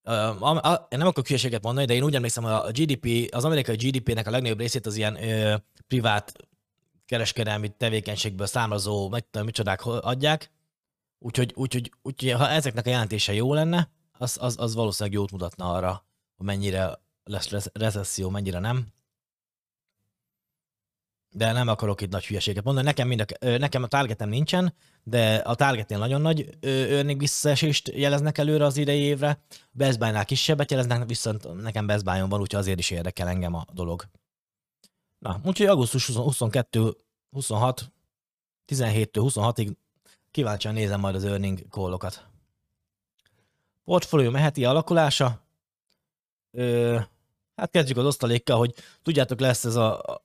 a, 0.03 0.87
nem 0.89 1.07
akarok 1.07 1.27
hülyeséget 1.27 1.63
mondani, 1.63 1.85
de 1.85 1.93
én 1.93 2.03
úgy 2.03 2.15
emlékszem, 2.15 2.43
hogy 2.43 2.51
a 2.51 2.71
GDP, 2.71 3.33
az 3.33 3.45
amerikai 3.45 3.75
GDP-nek 3.75 4.27
a 4.27 4.31
legnagyobb 4.31 4.59
részét 4.59 4.85
az 4.85 4.95
ilyen 4.95 5.23
ö, 5.23 5.55
privát 5.87 6.33
kereskedelmi 7.05 7.69
tevékenységből 7.69 8.47
származó, 8.47 9.09
meg 9.09 9.29
tudom, 9.29 9.45
micsodák 9.45 9.85
adják. 9.85 10.51
Úgyhogy, 11.19 11.51
úgyhogy, 11.55 11.91
úgyhogy, 12.01 12.31
ha 12.31 12.49
ezeknek 12.49 12.85
a 12.85 12.89
jelentése 12.89 13.33
jó 13.33 13.53
lenne, 13.53 13.89
az, 14.17 14.37
az, 14.39 14.55
az 14.59 14.75
valószínűleg 14.75 15.19
jót 15.19 15.31
mutatna 15.31 15.73
arra, 15.73 16.05
hogy 16.35 16.45
mennyire 16.45 16.99
lesz 17.23 17.65
recesszió, 17.73 18.29
mennyire 18.29 18.59
nem. 18.59 18.87
De 21.33 21.51
nem 21.51 21.67
akarok 21.67 22.01
itt 22.01 22.11
nagy 22.11 22.25
hülyeséget 22.25 22.63
mondani. 22.63 22.85
Nekem, 22.85 23.07
mind 23.07 23.21
a, 23.21 23.45
nekem 23.45 23.83
a 23.83 23.87
targetem 23.87 24.29
nincsen, 24.29 24.73
de 25.03 25.35
a 25.35 25.55
targetnél 25.55 25.97
nagyon 25.97 26.21
nagy 26.21 26.57
earning 26.61 27.19
visszaesést 27.19 27.87
jeleznek 27.87 28.37
előre 28.37 28.65
az 28.65 28.77
idei 28.77 28.99
évre. 28.99 29.39
Best 29.71 29.99
Buy-nál 29.99 30.25
kisebbet 30.25 30.71
jeleznek, 30.71 31.07
viszont 31.07 31.61
nekem 31.61 31.85
Best 31.85 32.03
Buy-on 32.03 32.29
van, 32.29 32.39
úgyhogy 32.39 32.59
azért 32.59 32.79
is 32.79 32.89
érdekel 32.89 33.27
engem 33.27 33.53
a 33.53 33.65
dolog. 33.73 34.03
Na, 35.19 35.39
úgyhogy 35.43 35.65
augusztus 35.65 36.05
22, 36.15 36.95
26, 37.31 37.91
17-től 38.67 39.05
26-ig 39.13 39.73
kíváncsian 40.31 40.73
nézem 40.73 40.99
majd 40.99 41.15
az 41.15 41.23
earning 41.23 41.59
call-okat. 41.69 42.25
Portfólió 43.83 44.29
meheti 44.29 44.65
alakulása. 44.65 45.41
Ö, 46.51 46.99
hát 47.55 47.71
kezdjük 47.71 47.97
az 47.97 48.05
osztalékkal, 48.05 48.57
hogy 48.57 48.73
tudjátok, 49.01 49.39
lesz 49.39 49.65
ez 49.65 49.75
a, 49.75 50.21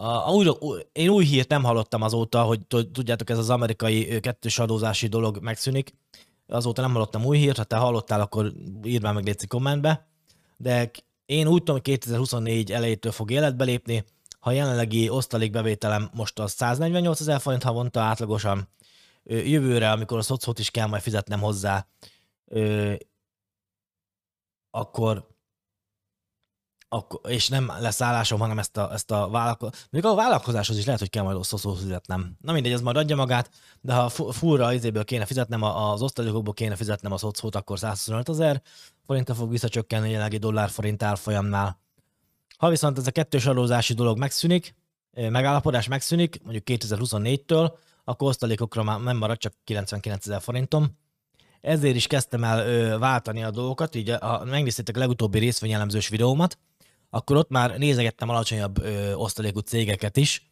a, 0.00 0.32
újra, 0.32 0.52
én 0.92 1.08
új 1.08 1.24
hírt 1.24 1.48
nem 1.48 1.64
hallottam 1.64 2.02
azóta, 2.02 2.42
hogy 2.42 2.66
tudjátok, 2.66 3.30
ez 3.30 3.38
az 3.38 3.50
amerikai 3.50 4.20
kettős 4.20 4.58
adózási 4.58 5.06
dolog 5.06 5.38
megszűnik. 5.40 5.94
Azóta 6.46 6.80
nem 6.80 6.92
hallottam 6.92 7.24
új 7.24 7.38
hírt, 7.38 7.56
ha 7.56 7.64
te 7.64 7.76
hallottál, 7.76 8.20
akkor 8.20 8.52
írd 8.84 9.02
már 9.02 9.14
meg 9.14 9.24
légy 9.24 9.46
kommentbe. 9.46 10.08
De 10.56 10.90
én 11.26 11.46
úgy 11.46 11.58
tudom, 11.58 11.74
hogy 11.74 11.84
2024 11.84 12.72
elejétől 12.72 13.12
fog 13.12 13.30
életbe 13.30 13.64
lépni. 13.64 14.04
Ha 14.38 14.50
jelenlegi 14.50 15.08
osztalékbevételem 15.08 16.10
most 16.14 16.38
az 16.38 16.52
148 16.52 17.20
ezer 17.20 17.40
forint 17.40 17.62
havonta 17.62 18.00
átlagosan, 18.00 18.68
jövőre, 19.24 19.90
amikor 19.90 20.18
a 20.18 20.22
szocót 20.22 20.58
is 20.58 20.70
kell 20.70 20.86
majd 20.86 21.02
fizetnem 21.02 21.40
hozzá, 21.40 21.86
akkor 24.70 25.28
akkor, 26.92 27.20
és 27.28 27.48
nem 27.48 27.72
lesz 27.80 28.00
állásom, 28.00 28.38
hanem 28.38 28.58
ezt 28.58 28.76
a, 28.76 28.92
ezt 28.92 29.10
a 29.10 29.28
vállalkozást. 29.28 29.86
Még 29.90 30.04
a 30.04 30.14
vállalkozáshoz 30.14 30.78
is 30.78 30.84
lehet, 30.84 31.00
hogy 31.00 31.10
kell 31.10 31.22
majd 31.22 31.44
szociót 31.44 31.78
fizetnem. 31.78 32.36
Na 32.40 32.52
mindegy, 32.52 32.72
ez 32.72 32.80
majd 32.80 32.96
adja 32.96 33.16
magát, 33.16 33.50
de 33.80 33.94
ha 33.94 34.08
fúra 34.08 34.72
izéből 34.72 35.04
kéne 35.04 35.24
fizetnem, 35.24 35.62
az 35.62 36.02
osztalékokból 36.02 36.54
kéne 36.54 36.76
fizetnem 36.76 37.12
a 37.12 37.18
szocót, 37.18 37.54
akkor 37.54 37.78
125 37.78 38.28
ezer 38.28 38.62
forintra 39.06 39.34
fog 39.34 39.50
visszacsökkenni 39.50 40.06
a 40.06 40.10
jelenlegi 40.10 40.36
dollár-forint 40.36 41.02
árfolyamnál. 41.02 41.80
Ha 42.58 42.68
viszont 42.68 42.98
ez 42.98 43.06
a 43.06 43.10
kettős 43.10 43.46
adózási 43.46 43.94
dolog 43.94 44.18
megszűnik, 44.18 44.74
megállapodás 45.12 45.88
megszűnik, 45.88 46.40
mondjuk 46.42 46.64
2024-től, 46.66 47.72
akkor 48.04 48.28
osztalékokra 48.28 48.82
már 48.82 49.00
nem 49.00 49.16
marad 49.16 49.38
csak 49.38 49.52
99 49.64 50.26
ezer 50.26 50.40
forintom. 50.40 50.98
Ezért 51.60 51.96
is 51.96 52.06
kezdtem 52.06 52.44
el 52.44 52.98
váltani 52.98 53.42
a 53.42 53.50
dolgokat, 53.50 53.94
így 53.94 54.16
ha 54.20 54.44
megnéztétek 54.44 54.96
a 54.96 54.98
legutóbbi 54.98 55.38
részvényelemzős 55.38 56.08
videómat, 56.08 56.58
akkor 57.10 57.36
ott 57.36 57.48
már 57.48 57.78
nézegettem 57.78 58.28
alacsonyabb 58.28 58.78
ö, 58.78 59.14
osztalékú 59.14 59.58
cégeket 59.58 60.16
is, 60.16 60.50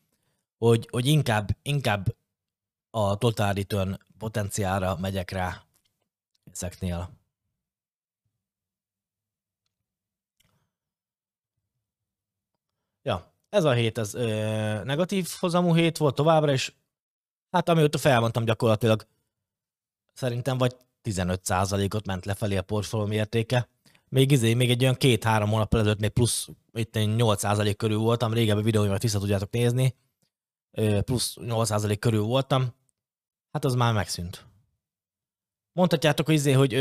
hogy, 0.58 0.88
hogy 0.90 1.06
inkább, 1.06 1.48
inkább 1.62 2.16
a 2.90 3.16
total 3.16 3.52
return 3.52 3.98
potenciára 4.18 4.96
megyek 4.96 5.30
rá 5.30 5.62
ezeknél. 6.52 7.10
Ja, 13.02 13.32
ez 13.48 13.64
a 13.64 13.72
hét 13.72 13.98
ez 13.98 14.14
ö, 14.14 14.26
negatív 14.84 15.28
hozamú 15.38 15.74
hét 15.74 15.96
volt 15.96 16.14
továbbra, 16.14 16.52
és 16.52 16.72
hát 17.50 17.68
amióta 17.68 17.98
felmondtam 17.98 18.44
gyakorlatilag 18.44 19.06
szerintem 20.12 20.58
vagy 20.58 20.76
15%-ot 21.02 22.06
ment 22.06 22.24
lefelé 22.24 22.56
a 22.56 22.62
portfólió 22.62 23.12
értéke. 23.12 23.68
Még 24.08 24.30
izé, 24.30 24.54
még 24.54 24.70
egy 24.70 24.82
olyan 24.82 24.94
két-három 24.94 25.50
hónap 25.50 25.74
ezelőtt 25.74 26.00
még 26.00 26.10
plusz 26.10 26.48
itt 26.72 26.94
8% 26.94 27.74
körül 27.76 27.98
voltam, 27.98 28.32
régebben 28.32 28.64
videóimat 28.64 29.02
vissza 29.02 29.18
tudjátok 29.18 29.50
nézni, 29.50 29.94
plusz 31.04 31.36
8% 31.40 31.96
körül 31.98 32.22
voltam, 32.22 32.74
hát 33.52 33.64
az 33.64 33.74
már 33.74 33.92
megszűnt. 33.92 34.46
Mondhatjátok, 35.72 36.26
hogy, 36.26 36.34
izé, 36.34 36.52
hogy 36.52 36.72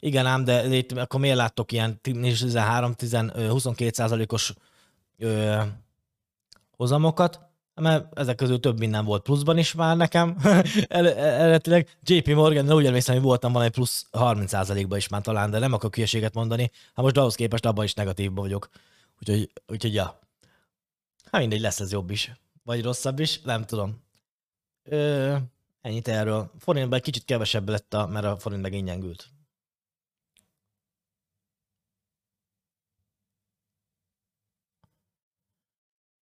igen 0.00 0.26
ám, 0.26 0.44
de 0.44 0.76
itt, 0.76 0.92
akkor 0.92 1.20
miért 1.20 1.36
láttok 1.36 1.72
ilyen 1.72 2.00
13-22%-os 2.02 4.54
hozamokat? 6.70 7.45
Mert 7.80 8.18
ezek 8.18 8.36
közül 8.36 8.60
több 8.60 8.78
minden 8.78 9.04
volt 9.04 9.22
pluszban 9.22 9.58
is 9.58 9.74
már 9.74 9.96
nekem. 9.96 10.36
Eredetileg 10.88 11.98
JP 12.02 12.34
Morgan, 12.34 12.72
úgy 12.72 12.86
emlékszem, 12.86 13.14
hogy 13.14 13.24
voltam 13.24 13.52
valami 13.52 13.70
plusz 13.70 14.06
30%-ban 14.12 14.98
is 14.98 15.08
már 15.08 15.20
talán, 15.20 15.50
de 15.50 15.58
nem 15.58 15.72
akarok 15.72 15.94
hülyeséget 15.94 16.34
mondani. 16.34 16.70
Hát 16.94 17.04
most 17.04 17.16
ahhoz 17.16 17.34
képest 17.34 17.66
abban 17.66 17.84
is 17.84 17.94
negatívban 17.94 18.44
vagyok. 18.44 18.68
Úgyhogy, 19.20 19.50
úgyhogy 19.66 19.94
ja. 19.94 20.18
Hát 21.30 21.40
mindegy, 21.40 21.60
lesz 21.60 21.80
ez 21.80 21.92
jobb 21.92 22.10
is. 22.10 22.32
Vagy 22.64 22.82
rosszabb 22.82 23.18
is, 23.18 23.40
nem 23.40 23.64
tudom. 23.64 24.02
Ö, 24.82 25.36
ennyit 25.80 26.08
erről. 26.08 26.50
Forintban 26.58 26.98
egy 26.98 27.04
kicsit 27.04 27.24
kevesebb 27.24 27.68
lett, 27.68 27.94
a, 27.94 28.06
mert 28.06 28.24
a 28.24 28.36
forint 28.36 28.62
megint 28.62 28.86
gyengült. 28.86 29.28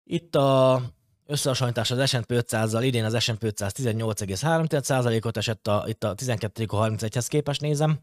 Itt 0.05 0.35
a 0.35 0.83
Összehasonlítás 1.31 1.91
az 1.91 2.09
S&P 2.09 2.27
500-zal, 2.29 2.81
idén 2.83 3.05
az 3.05 3.23
S&P 3.23 3.43
500 3.43 3.73
18,3%-ot 3.77 5.37
esett, 5.37 5.67
a, 5.67 5.85
itt 5.87 6.05
a 6.05 6.15
12 6.15 6.65
31-hez 6.69 7.27
képest 7.29 7.61
nézem. 7.61 8.01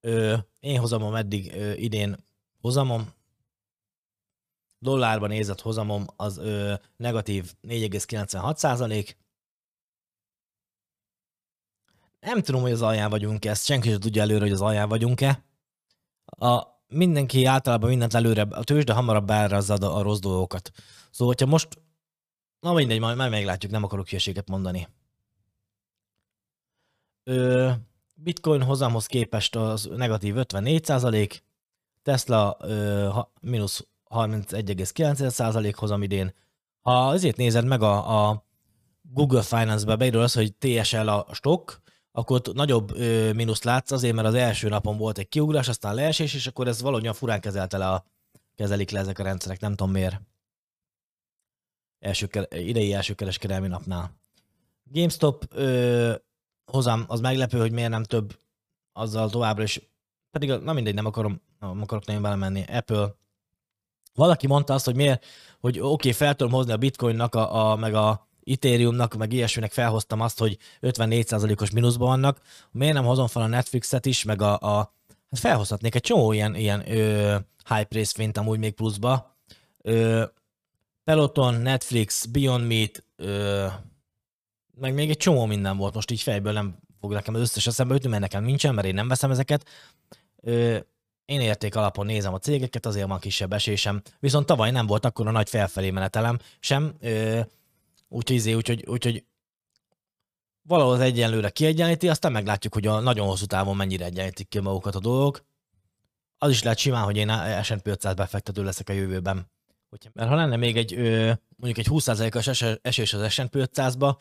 Ö, 0.00 0.36
én 0.60 0.78
hozamom 0.78 1.14
eddig 1.14 1.52
ö, 1.54 1.72
idén 1.72 2.24
hozamom, 2.60 3.12
dollárban 4.78 5.28
nézett 5.28 5.60
hozamom 5.60 6.06
az 6.16 6.38
ö, 6.38 6.74
negatív 6.96 7.52
4,96% 7.68 9.14
Nem 12.20 12.42
tudom, 12.42 12.60
hogy 12.60 12.72
az 12.72 12.82
alján 12.82 13.10
vagyunk-e, 13.10 13.50
ezt 13.50 13.64
senki 13.64 13.88
sem 13.88 14.00
tudja 14.00 14.22
előre, 14.22 14.40
hogy 14.40 14.52
az 14.52 14.60
alján 14.60 14.88
vagyunk-e. 14.88 15.44
A, 16.24 16.62
mindenki 16.88 17.44
általában 17.44 17.88
mindent 17.88 18.14
előre, 18.14 18.42
a 18.42 18.64
tőzsde 18.64 18.92
hamarabb 18.92 19.26
beárazzad 19.26 19.82
a, 19.82 19.96
a 19.96 20.02
rossz 20.02 20.18
dolgokat. 20.18 20.72
Szóval, 21.14 21.34
hogyha 21.34 21.50
most, 21.50 21.68
na 22.60 22.72
mindegy, 22.72 23.00
majd, 23.00 23.16
majd 23.16 23.30
meglátjuk, 23.30 23.72
nem 23.72 23.84
akarok 23.84 24.08
hülyeséget 24.08 24.48
mondani. 24.48 24.88
Ö, 27.24 27.70
Bitcoin 28.14 28.62
hozamhoz 28.62 29.06
képest 29.06 29.56
az 29.56 29.88
negatív 29.96 30.34
54% 30.36 31.40
Tesla 32.02 32.56
ö, 32.60 33.08
ha, 33.12 33.32
mínusz 33.40 33.86
31,9% 34.10 35.72
hozam 35.76 36.02
idén. 36.02 36.34
Ha 36.80 37.08
azért 37.08 37.36
nézed 37.36 37.64
meg 37.64 37.82
a, 37.82 38.28
a 38.28 38.44
Google 39.02 39.42
Finance-be 39.42 39.96
beírod 39.96 40.22
az, 40.22 40.34
hogy 40.34 40.54
TSL 40.54 41.08
a 41.08 41.26
stock, 41.32 41.82
akkor 42.12 42.36
ott 42.36 42.54
nagyobb 42.54 42.96
ö, 42.96 43.32
mínusz 43.32 43.62
látsz 43.62 43.90
azért, 43.90 44.14
mert 44.14 44.28
az 44.28 44.34
első 44.34 44.68
napon 44.68 44.96
volt 44.96 45.18
egy 45.18 45.28
kiugrás, 45.28 45.68
aztán 45.68 45.94
leesés, 45.94 46.34
és 46.34 46.46
akkor 46.46 46.68
ez 46.68 46.82
valahogyan 46.82 47.14
furán 47.14 47.40
kezelte 47.40 47.78
le 47.78 47.88
a, 47.88 48.04
kezelik 48.54 48.90
le 48.90 48.98
ezek 48.98 49.18
a 49.18 49.22
rendszerek, 49.22 49.60
nem 49.60 49.74
tudom 49.74 49.92
miért 49.92 50.20
első, 52.04 52.28
idei 52.50 52.92
első 52.92 53.14
kereskedelmi 53.14 53.68
napnál. 53.68 54.16
GameStop 54.92 55.44
ö, 55.50 56.14
hozam, 56.64 57.04
az 57.08 57.20
meglepő, 57.20 57.58
hogy 57.58 57.72
miért 57.72 57.90
nem 57.90 58.02
több 58.02 58.38
azzal 58.92 59.30
továbbra 59.30 59.62
is, 59.62 59.80
pedig 60.30 60.50
na 60.50 60.72
mindegy, 60.72 60.94
nem 60.94 61.06
akarom, 61.06 61.40
nem 61.60 61.82
akarok 61.82 62.06
nagyon 62.06 62.22
belemenni. 62.22 62.64
Apple. 62.68 63.14
Valaki 64.14 64.46
mondta 64.46 64.74
azt, 64.74 64.84
hogy 64.84 64.96
miért, 64.96 65.24
hogy 65.60 65.78
oké, 65.78 65.88
okay, 65.88 66.12
fel 66.12 66.34
tudom 66.34 66.52
hozni 66.52 66.72
a 66.72 66.76
bitcoinnak, 66.76 67.34
a, 67.34 67.70
a, 67.70 67.76
meg 67.76 67.94
a 67.94 68.28
Ethereumnak, 68.44 69.14
meg 69.14 69.32
ilyesminek 69.32 69.72
felhoztam 69.72 70.20
azt, 70.20 70.38
hogy 70.38 70.58
54%-os 70.80 71.70
mínuszban 71.70 72.08
vannak. 72.08 72.40
Miért 72.70 72.94
nem 72.94 73.04
hozom 73.04 73.26
fel 73.26 73.42
a 73.42 73.46
Netflixet 73.46 74.06
is, 74.06 74.24
meg 74.24 74.42
a, 74.42 74.58
a 74.58 74.76
hát 75.30 75.40
felhozhatnék 75.40 75.94
egy 75.94 76.02
csomó 76.02 76.32
ilyen, 76.32 76.54
ilyen 76.54 76.92
ö, 76.92 77.36
hype 77.68 77.88
részvényt 77.90 78.36
amúgy 78.36 78.58
még 78.58 78.74
pluszba. 78.74 79.36
Ö, 79.82 80.24
Peloton, 81.04 81.54
Netflix, 81.54 82.24
Beyond 82.26 82.66
Meat, 82.66 83.04
ö, 83.16 83.66
meg 84.74 84.94
még 84.94 85.10
egy 85.10 85.16
csomó 85.16 85.46
minden 85.46 85.76
volt, 85.76 85.94
most 85.94 86.10
így 86.10 86.22
fejből 86.22 86.52
nem 86.52 86.78
fog 87.00 87.12
nekem 87.12 87.34
az 87.34 87.40
összes 87.40 87.66
eszembe 87.66 87.94
ütni, 87.94 88.08
mert 88.08 88.20
nekem 88.20 88.44
nincsen, 88.44 88.74
mert 88.74 88.86
én 88.86 88.94
nem 88.94 89.08
veszem 89.08 89.30
ezeket. 89.30 89.68
Ö, 90.36 90.78
én 91.24 91.40
érték 91.40 91.76
alapon 91.76 92.06
nézem 92.06 92.34
a 92.34 92.38
cégeket, 92.38 92.86
azért 92.86 93.08
van 93.08 93.18
kisebb 93.18 93.52
esésem, 93.52 94.02
viszont 94.20 94.46
tavaly 94.46 94.70
nem 94.70 94.86
volt 94.86 95.04
akkor 95.04 95.26
a 95.26 95.30
nagy 95.30 95.48
felfelé 95.48 95.90
menetelem 95.90 96.38
sem, 96.60 96.94
úgyhogy, 98.08 98.36
izé, 98.36 98.52
úgyhogy, 98.52 98.86
úgyhogy 98.86 99.24
valahol 100.62 100.92
az 100.92 101.00
egyenlőre 101.00 101.50
kiegyenlíti, 101.50 102.08
aztán 102.08 102.32
meglátjuk, 102.32 102.74
hogy 102.74 102.86
a 102.86 103.00
nagyon 103.00 103.26
hosszú 103.26 103.44
távon 103.44 103.76
mennyire 103.76 104.04
egyenlítik 104.04 104.48
ki 104.48 104.60
magukat 104.60 104.94
a 104.94 105.00
dolgok. 105.00 105.44
Az 106.38 106.50
is 106.50 106.62
lehet 106.62 106.78
simán, 106.78 107.04
hogy 107.04 107.16
én 107.16 107.62
S&P 107.62 107.86
500 107.86 108.14
befektető 108.14 108.62
leszek 108.62 108.88
a 108.88 108.92
jövőben. 108.92 109.52
Mert 110.12 110.28
ha 110.28 110.34
lenne 110.34 110.56
még 110.56 110.76
egy 110.76 110.96
mondjuk 111.56 111.78
egy 111.78 111.88
20%-os 111.90 112.78
esés 112.82 113.12
az 113.12 113.32
S&P 113.32 113.50
500-ba, 113.52 114.16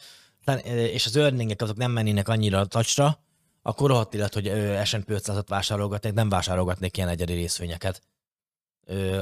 és 0.65 1.05
az 1.05 1.15
earningek 1.15 1.61
azok 1.61 1.77
nem 1.77 1.91
mennének 1.91 2.27
annyira 2.27 2.59
a 2.59 2.65
tacsra, 2.65 3.23
akkor 3.61 3.89
rohadt 3.89 4.13
illet, 4.13 4.33
hogy 4.33 4.51
S&P 4.83 5.07
500-at 5.07 5.45
vásárolgatnék, 5.47 6.13
nem 6.13 6.29
vásárolgatnék 6.29 6.97
ilyen 6.97 7.09
egyedi 7.09 7.33
részvényeket. 7.33 8.01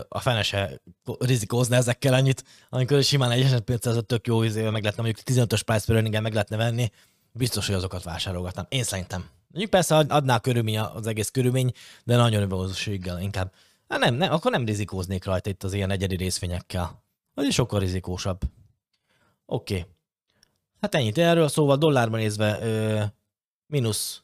A 0.07 0.19
fene 0.19 0.43
se 0.43 0.81
rizikózna 1.19 1.75
ezekkel 1.75 2.13
annyit, 2.13 2.43
amikor 2.69 3.03
simán 3.03 3.31
egy 3.31 3.47
S&P 3.47 3.69
500 3.69 3.97
tök 4.05 4.27
jó 4.27 4.43
izével 4.43 4.71
meg 4.71 4.81
lehetne, 4.81 5.03
mondjuk 5.03 5.27
15-ös 5.27 5.61
price 5.65 5.85
per 5.85 5.95
earning 5.95 6.21
meg 6.21 6.33
lehetne 6.33 6.57
venni, 6.57 6.91
biztos, 7.31 7.65
hogy 7.65 7.75
azokat 7.75 8.03
vásárolgatnám. 8.03 8.65
Én 8.69 8.83
szerintem. 8.83 9.29
Mondjuk 9.47 9.71
persze 9.71 9.95
adná 9.95 10.39
körülmény 10.39 10.79
az 10.79 11.07
egész 11.07 11.29
körülmény, 11.29 11.71
de 12.03 12.15
nagyon 12.15 12.49
valószínűséggel 12.49 13.21
inkább. 13.21 13.53
Hát 13.91 13.99
nem, 13.99 14.13
nem, 14.15 14.31
akkor 14.31 14.51
nem 14.51 14.65
rizikóznék 14.65 15.25
rajta 15.25 15.49
itt 15.49 15.63
az 15.63 15.73
ilyen 15.73 15.91
egyedi 15.91 16.15
részvényekkel. 16.15 17.03
Az 17.33 17.45
is 17.45 17.53
sokkal 17.53 17.79
rizikósabb. 17.79 18.41
Oké. 19.45 19.79
Okay. 19.79 19.91
Hát 20.81 20.95
ennyit 20.95 21.17
erről, 21.17 21.47
szóval 21.47 21.77
dollárban 21.77 22.19
nézve 22.19 22.59
ö, 22.61 23.03
mínusz 23.67 24.23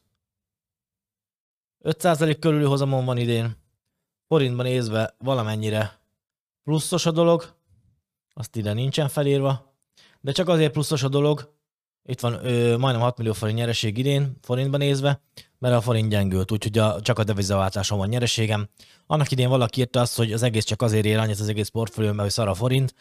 5% 1.84 2.38
körüli 2.40 2.64
hozamon 2.64 3.06
van 3.06 3.18
idén. 3.18 3.58
Forintban 4.28 4.66
nézve 4.66 5.16
valamennyire 5.18 6.00
pluszos 6.64 7.06
a 7.06 7.12
dolog, 7.12 7.56
azt 8.34 8.56
ide 8.56 8.74
nincsen 8.74 9.08
felírva, 9.08 9.74
de 10.22 10.32
csak 10.32 10.48
azért 10.48 10.72
pluszos 10.72 11.04
a 11.04 11.10
dolog, 11.10 11.54
itt 12.04 12.20
van 12.20 12.46
ö, 12.46 12.78
majdnem 12.78 13.04
6 13.04 13.18
millió 13.18 13.34
forint 13.34 13.58
nyereség 13.58 13.98
idén, 13.98 14.38
forintban 14.42 14.80
nézve, 14.80 15.22
mert 15.60 15.76
a 15.76 15.82
forint 15.82 16.10
gyengült, 16.10 16.52
úgyhogy 16.52 16.78
a, 16.78 17.02
csak 17.02 17.20
a 17.20 17.24
devizaváltáson 17.24 17.98
van 17.98 18.08
nyereségem. 18.08 18.70
Annak 19.08 19.32
idén 19.32 19.50
valaki 19.50 19.80
írta 19.80 20.00
azt, 20.00 20.18
hogy 20.18 20.34
az 20.34 20.44
egész 20.44 20.64
csak 20.64 20.82
azért 20.82 21.06
ér 21.06 21.18
annyit 21.18 21.40
az 21.40 21.50
egész 21.50 21.68
portfóliómban, 21.68 22.24
hogy 22.24 22.34
szar 22.34 22.48
a 22.48 22.54
forint. 22.54 22.96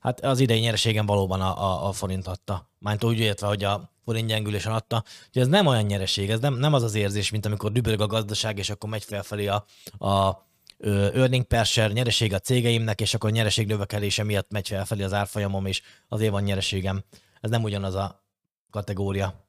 Hát 0.00 0.20
az 0.20 0.40
idei 0.40 0.60
nyereségem 0.60 1.06
valóban 1.06 1.40
a, 1.40 1.62
a, 1.64 1.88
a 1.88 1.92
forint 1.92 2.26
adta. 2.26 2.70
Mányt 2.78 3.04
úgy 3.04 3.18
értve, 3.18 3.46
hogy 3.46 3.64
a 3.64 3.92
forint 4.04 4.28
gyengülésen 4.28 4.72
adta. 4.72 5.04
Úgyhogy 5.26 5.42
ez 5.42 5.48
nem 5.48 5.66
olyan 5.66 5.84
nyereség, 5.84 6.30
ez 6.30 6.40
nem, 6.40 6.54
nem 6.54 6.74
az 6.74 6.82
az 6.82 6.94
érzés, 6.94 7.30
mint 7.30 7.46
amikor 7.46 7.72
dübörög 7.72 8.00
a 8.00 8.06
gazdaság, 8.06 8.58
és 8.58 8.70
akkor 8.70 8.90
megy 8.90 9.04
felfelé 9.04 9.46
a, 9.46 9.64
a 9.98 10.42
earning 10.78 11.44
per 11.44 11.66
share 11.66 11.92
nyereség 11.92 12.32
a 12.32 12.38
cégeimnek, 12.38 13.00
és 13.00 13.14
akkor 13.14 13.30
nyereség 13.30 13.66
növekedése 13.66 14.24
miatt 14.24 14.50
megy 14.50 14.68
felfelé 14.68 15.02
az 15.02 15.12
árfolyamom, 15.12 15.66
és 15.66 15.82
azért 16.08 16.30
van 16.30 16.42
nyereségem. 16.42 17.04
Ez 17.40 17.50
nem 17.50 17.62
ugyanaz 17.62 17.94
a 17.94 18.24
kategória. 18.70 19.48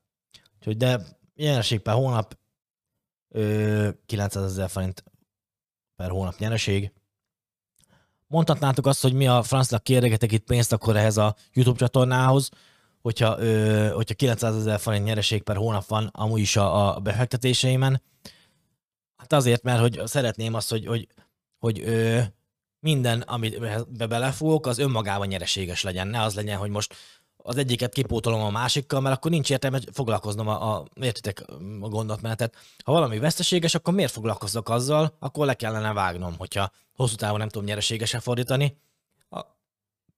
Úgyhogy 0.58 0.78
de 0.78 1.02
nyereség 1.36 1.80
per 1.80 1.94
hónap 1.94 2.38
900 4.06 4.44
ezer 4.44 4.70
forint 4.70 5.04
per 5.96 6.10
hónap 6.10 6.38
nyereség. 6.38 6.92
Mondhatnátok 8.28 8.86
azt, 8.86 9.02
hogy 9.02 9.14
mi 9.14 9.28
a 9.28 9.44
francnak 9.44 9.84
kérgetek 9.84 10.32
itt 10.32 10.46
pénzt 10.46 10.74
akkor 10.74 10.96
ehhez 10.96 11.18
a 11.18 11.36
YouTube 11.54 11.78
csatornához, 11.78 12.50
hogyha, 13.02 13.40
ö, 13.40 13.90
hogyha 13.90 14.14
900 14.14 14.56
ezer 14.56 14.80
forint 14.80 15.06
nyereség 15.06 15.44
per 15.44 15.56
hónap 15.56 15.86
van 15.86 16.10
amúgy 16.14 16.40
is 16.40 16.56
a, 16.56 16.96
a 16.96 17.00
befektetéseimen. 17.00 18.02
Hát 19.16 19.34
azért, 19.34 19.64
mert 19.64 19.80
hogy 19.80 20.02
szeretném 20.06 20.54
azt, 20.54 20.70
hogy, 20.70 20.86
hogy, 20.86 21.08
hogy 21.58 21.80
ö, 21.80 22.22
minden, 22.80 23.22
amit 23.22 23.60
be 23.98 24.08
belefúgok, 24.08 24.66
az 24.66 24.78
önmagában 24.78 25.28
nyereséges 25.28 25.84
legyen. 25.84 26.08
Ne 26.08 26.22
az 26.22 26.36
legyen, 26.36 26.58
hogy 26.58 26.70
most 26.70 26.96
az 27.48 27.58
egyiket 27.58 27.94
kipótolom 27.94 28.42
a 28.42 28.50
másikkal, 28.50 29.02
mert 29.02 29.16
akkor 29.16 29.32
nincs 29.32 29.50
értelme 29.50 29.80
foglalkoznom 29.92 30.48
a, 30.48 30.76
a 30.76 30.86
értitek 31.02 31.44
a 31.82 31.88
gondolatmenetet. 31.88 32.56
Ha 32.84 32.92
valami 32.92 33.20
veszteséges, 33.20 33.76
akkor 33.76 33.94
miért 33.94 34.12
foglalkozok 34.12 34.70
azzal, 34.70 35.16
akkor 35.20 35.46
le 35.46 35.54
kellene 35.54 35.94
vágnom, 35.94 36.36
hogyha 36.38 36.72
hosszú 36.96 37.16
távon 37.16 37.40
nem 37.40 37.50
tudom 37.50 37.68
nyereségesen 37.68 38.20
fordítani. 38.20 38.78
A, 39.30 39.42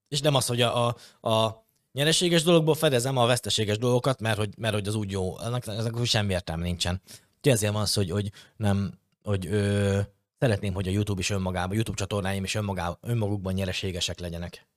és 0.08 0.22
nem 0.22 0.36
az, 0.36 0.46
hogy 0.48 0.62
a, 0.62 0.88
a, 0.88 0.96
a 1.30 1.66
nyereséges 1.92 2.44
dologból 2.44 2.76
fedezem 2.76 3.18
a 3.18 3.26
veszteséges 3.26 3.78
dolgokat, 3.78 4.22
mert 4.22 4.38
hogy, 4.38 4.54
mert 4.58 4.74
hogy 4.74 4.88
az 4.88 4.96
úgy 4.96 5.12
jó, 5.12 5.40
ennek, 5.40 5.68
ennek 5.68 6.06
semmi 6.06 6.34
értelme 6.34 6.64
nincsen. 6.64 7.02
Úgyhogy 7.38 7.52
ezért 7.52 7.74
van 7.74 7.82
az, 7.82 7.94
hogy, 7.94 8.10
hogy 8.10 8.32
nem, 8.56 9.00
hogy 9.24 9.46
ö, 9.46 10.00
szeretném, 10.40 10.74
hogy 10.74 10.88
a 10.88 10.92
YouTube 10.92 11.20
is 11.20 11.30
önmagában, 11.30 11.76
YouTube 11.76 11.98
csatornáim 11.98 12.44
is 12.44 12.56
önmagában, 12.56 12.98
önmagukban 13.02 13.54
nyereségesek 13.54 14.20
legyenek. 14.20 14.68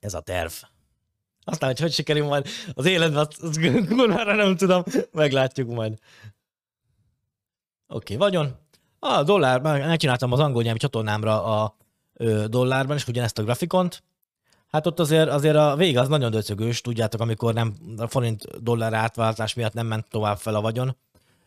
Ez 0.00 0.14
a 0.14 0.20
terv. 0.20 0.52
Aztán, 1.44 1.68
hogy 1.68 1.80
hogy 1.80 1.92
sikerül 1.92 2.26
majd 2.26 2.46
az 2.74 2.86
életben, 2.86 3.26
az 3.40 3.60
kurvára 3.88 4.34
nem 4.34 4.56
tudom, 4.56 4.82
meglátjuk 5.12 5.68
majd. 5.68 5.98
Oké, 7.88 8.14
okay, 8.14 8.16
vagyon. 8.16 8.56
A 8.98 9.22
dollár, 9.22 9.60
megcsináltam 9.60 10.32
az 10.32 10.38
angol 10.38 10.62
nyelvi 10.62 10.78
csatornámra 10.78 11.44
a 11.44 11.76
ö, 12.12 12.44
dollárban 12.48 12.96
is 12.96 13.06
ugyanezt 13.06 13.38
a 13.38 13.42
grafikont. 13.42 14.02
Hát 14.66 14.86
ott 14.86 15.00
azért, 15.00 15.28
azért 15.28 15.56
a 15.56 15.76
vége 15.76 16.00
az 16.00 16.08
nagyon 16.08 16.30
döcögős, 16.30 16.80
tudjátok, 16.80 17.20
amikor 17.20 17.54
nem 17.54 17.74
a 17.96 18.06
forint 18.06 18.62
dollár 18.62 18.92
átváltás 18.92 19.54
miatt 19.54 19.72
nem 19.72 19.86
ment 19.86 20.08
tovább 20.08 20.38
fel 20.38 20.54
a 20.54 20.60
vagyon. 20.60 20.96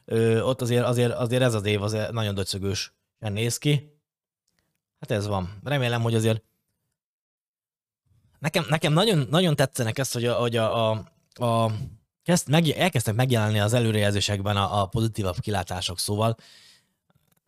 Ö, 0.06 0.42
ott 0.42 0.62
azért, 0.62 0.86
azért, 0.86 1.14
azért 1.14 1.42
ez 1.42 1.54
az 1.54 1.66
év 1.66 1.82
azért 1.82 2.12
nagyon 2.12 2.36
döcögős 2.36 2.94
néz 3.20 3.58
ki. 3.58 3.98
Hát 5.00 5.12
ez 5.12 5.28
van. 5.28 5.60
Remélem, 5.64 6.02
hogy 6.02 6.16
azért 6.16 6.44
Nekem, 8.44 8.66
nekem 8.70 8.94
nagyon, 8.94 9.28
nagyon 9.30 9.56
tetszenek 9.56 9.98
ezt, 9.98 10.14
hogy 10.14 10.26
a, 10.26 10.34
hogy 10.34 10.56
a, 10.56 10.90
a, 10.90 11.04
a 11.34 11.72
kezd, 12.24 12.50
meg, 12.50 12.70
elkezdtek 12.70 13.16
megjelenni 13.16 13.60
az 13.60 13.74
előrejelzésekben 13.74 14.58
a, 14.58 14.82
a 14.82 14.86
pozitívabb 14.86 15.40
kilátások, 15.40 16.00
szóval 16.00 16.38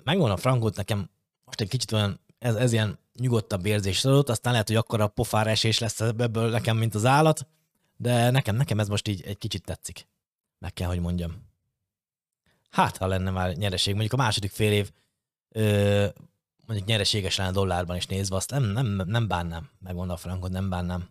a 0.04 0.38
frankot, 0.38 0.76
nekem 0.76 1.10
most 1.46 1.62
egy 1.62 1.68
kicsit 1.68 1.92
olyan, 1.92 2.20
ez, 2.40 2.56
ez 2.56 2.74
ilyen 2.74 3.00
nyugodtabb 3.20 3.66
érzés 3.66 4.06
adott, 4.06 4.30
aztán 4.30 4.52
lehet, 4.52 4.68
hogy 4.68 4.78
akkor 4.78 5.02
a 5.02 5.08
pofár 5.08 5.48
esés 5.48 5.80
lesz 5.80 6.02
ebből 6.02 6.50
nekem, 6.50 6.78
mint 6.78 6.96
az 6.96 7.06
állat, 7.06 7.48
de 7.98 8.30
nekem, 8.30 8.56
nekem 8.56 8.80
ez 8.80 8.88
most 8.88 9.08
így 9.08 9.22
egy 9.26 9.38
kicsit 9.38 9.64
tetszik. 9.64 10.08
Meg 10.60 10.74
kell, 10.74 10.88
hogy 10.88 11.00
mondjam. 11.00 11.44
Hát, 12.70 12.98
ha 12.98 13.08
lenne 13.08 13.32
már 13.32 13.56
nyereség, 13.56 13.94
mondjuk 13.94 14.20
a 14.20 14.24
második 14.24 14.52
fél 14.52 14.72
év 14.72 14.92
ö, 15.50 16.08
mondjuk 16.68 16.88
nyereséges 16.90 17.38
lenne 17.38 17.52
dollárban 17.52 17.96
is 17.96 18.06
nézve, 18.06 18.36
azt 18.36 18.50
nem, 18.50 18.64
nem, 18.64 19.02
nem 19.06 19.28
bánnám, 19.28 19.70
megmondom 19.80 20.16
a 20.16 20.20
frankot, 20.20 20.52
nem 20.52 20.70
bánnám. 20.70 21.10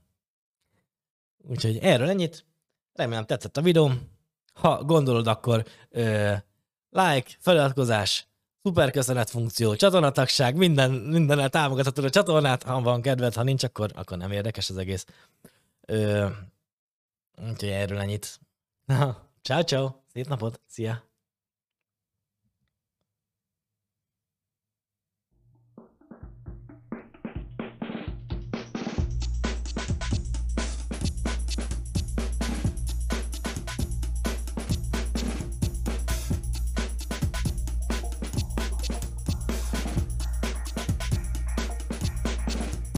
Úgyhogy 1.48 1.78
erről 1.78 2.08
ennyit. 2.08 2.44
Remélem 2.92 3.26
tetszett 3.26 3.56
a 3.56 3.62
videóm. 3.62 4.12
Ha 4.54 4.84
gondolod, 4.84 5.26
akkor 5.26 5.66
ö, 5.90 6.32
like, 6.90 7.30
feliratkozás, 7.38 8.26
szuper 8.62 8.90
köszönet 8.90 9.30
funkció, 9.30 9.76
csatornatagság, 9.76 10.56
minden, 10.56 10.90
mindennel 10.90 11.48
támogathatod 11.48 12.04
a 12.04 12.10
csatornát, 12.10 12.62
ha 12.62 12.80
van 12.80 13.02
kedved, 13.02 13.34
ha 13.34 13.42
nincs, 13.42 13.64
akkor, 13.64 13.90
akkor 13.94 14.18
nem 14.18 14.32
érdekes 14.32 14.70
az 14.70 14.76
egész. 14.76 15.06
Ö, 15.86 16.28
úgyhogy 17.48 17.68
erről 17.68 17.98
ennyit. 17.98 18.40
ciao, 19.42 19.62
ciao, 19.62 19.90
szép 20.12 20.26
napot, 20.26 20.60
szia! 20.66 21.13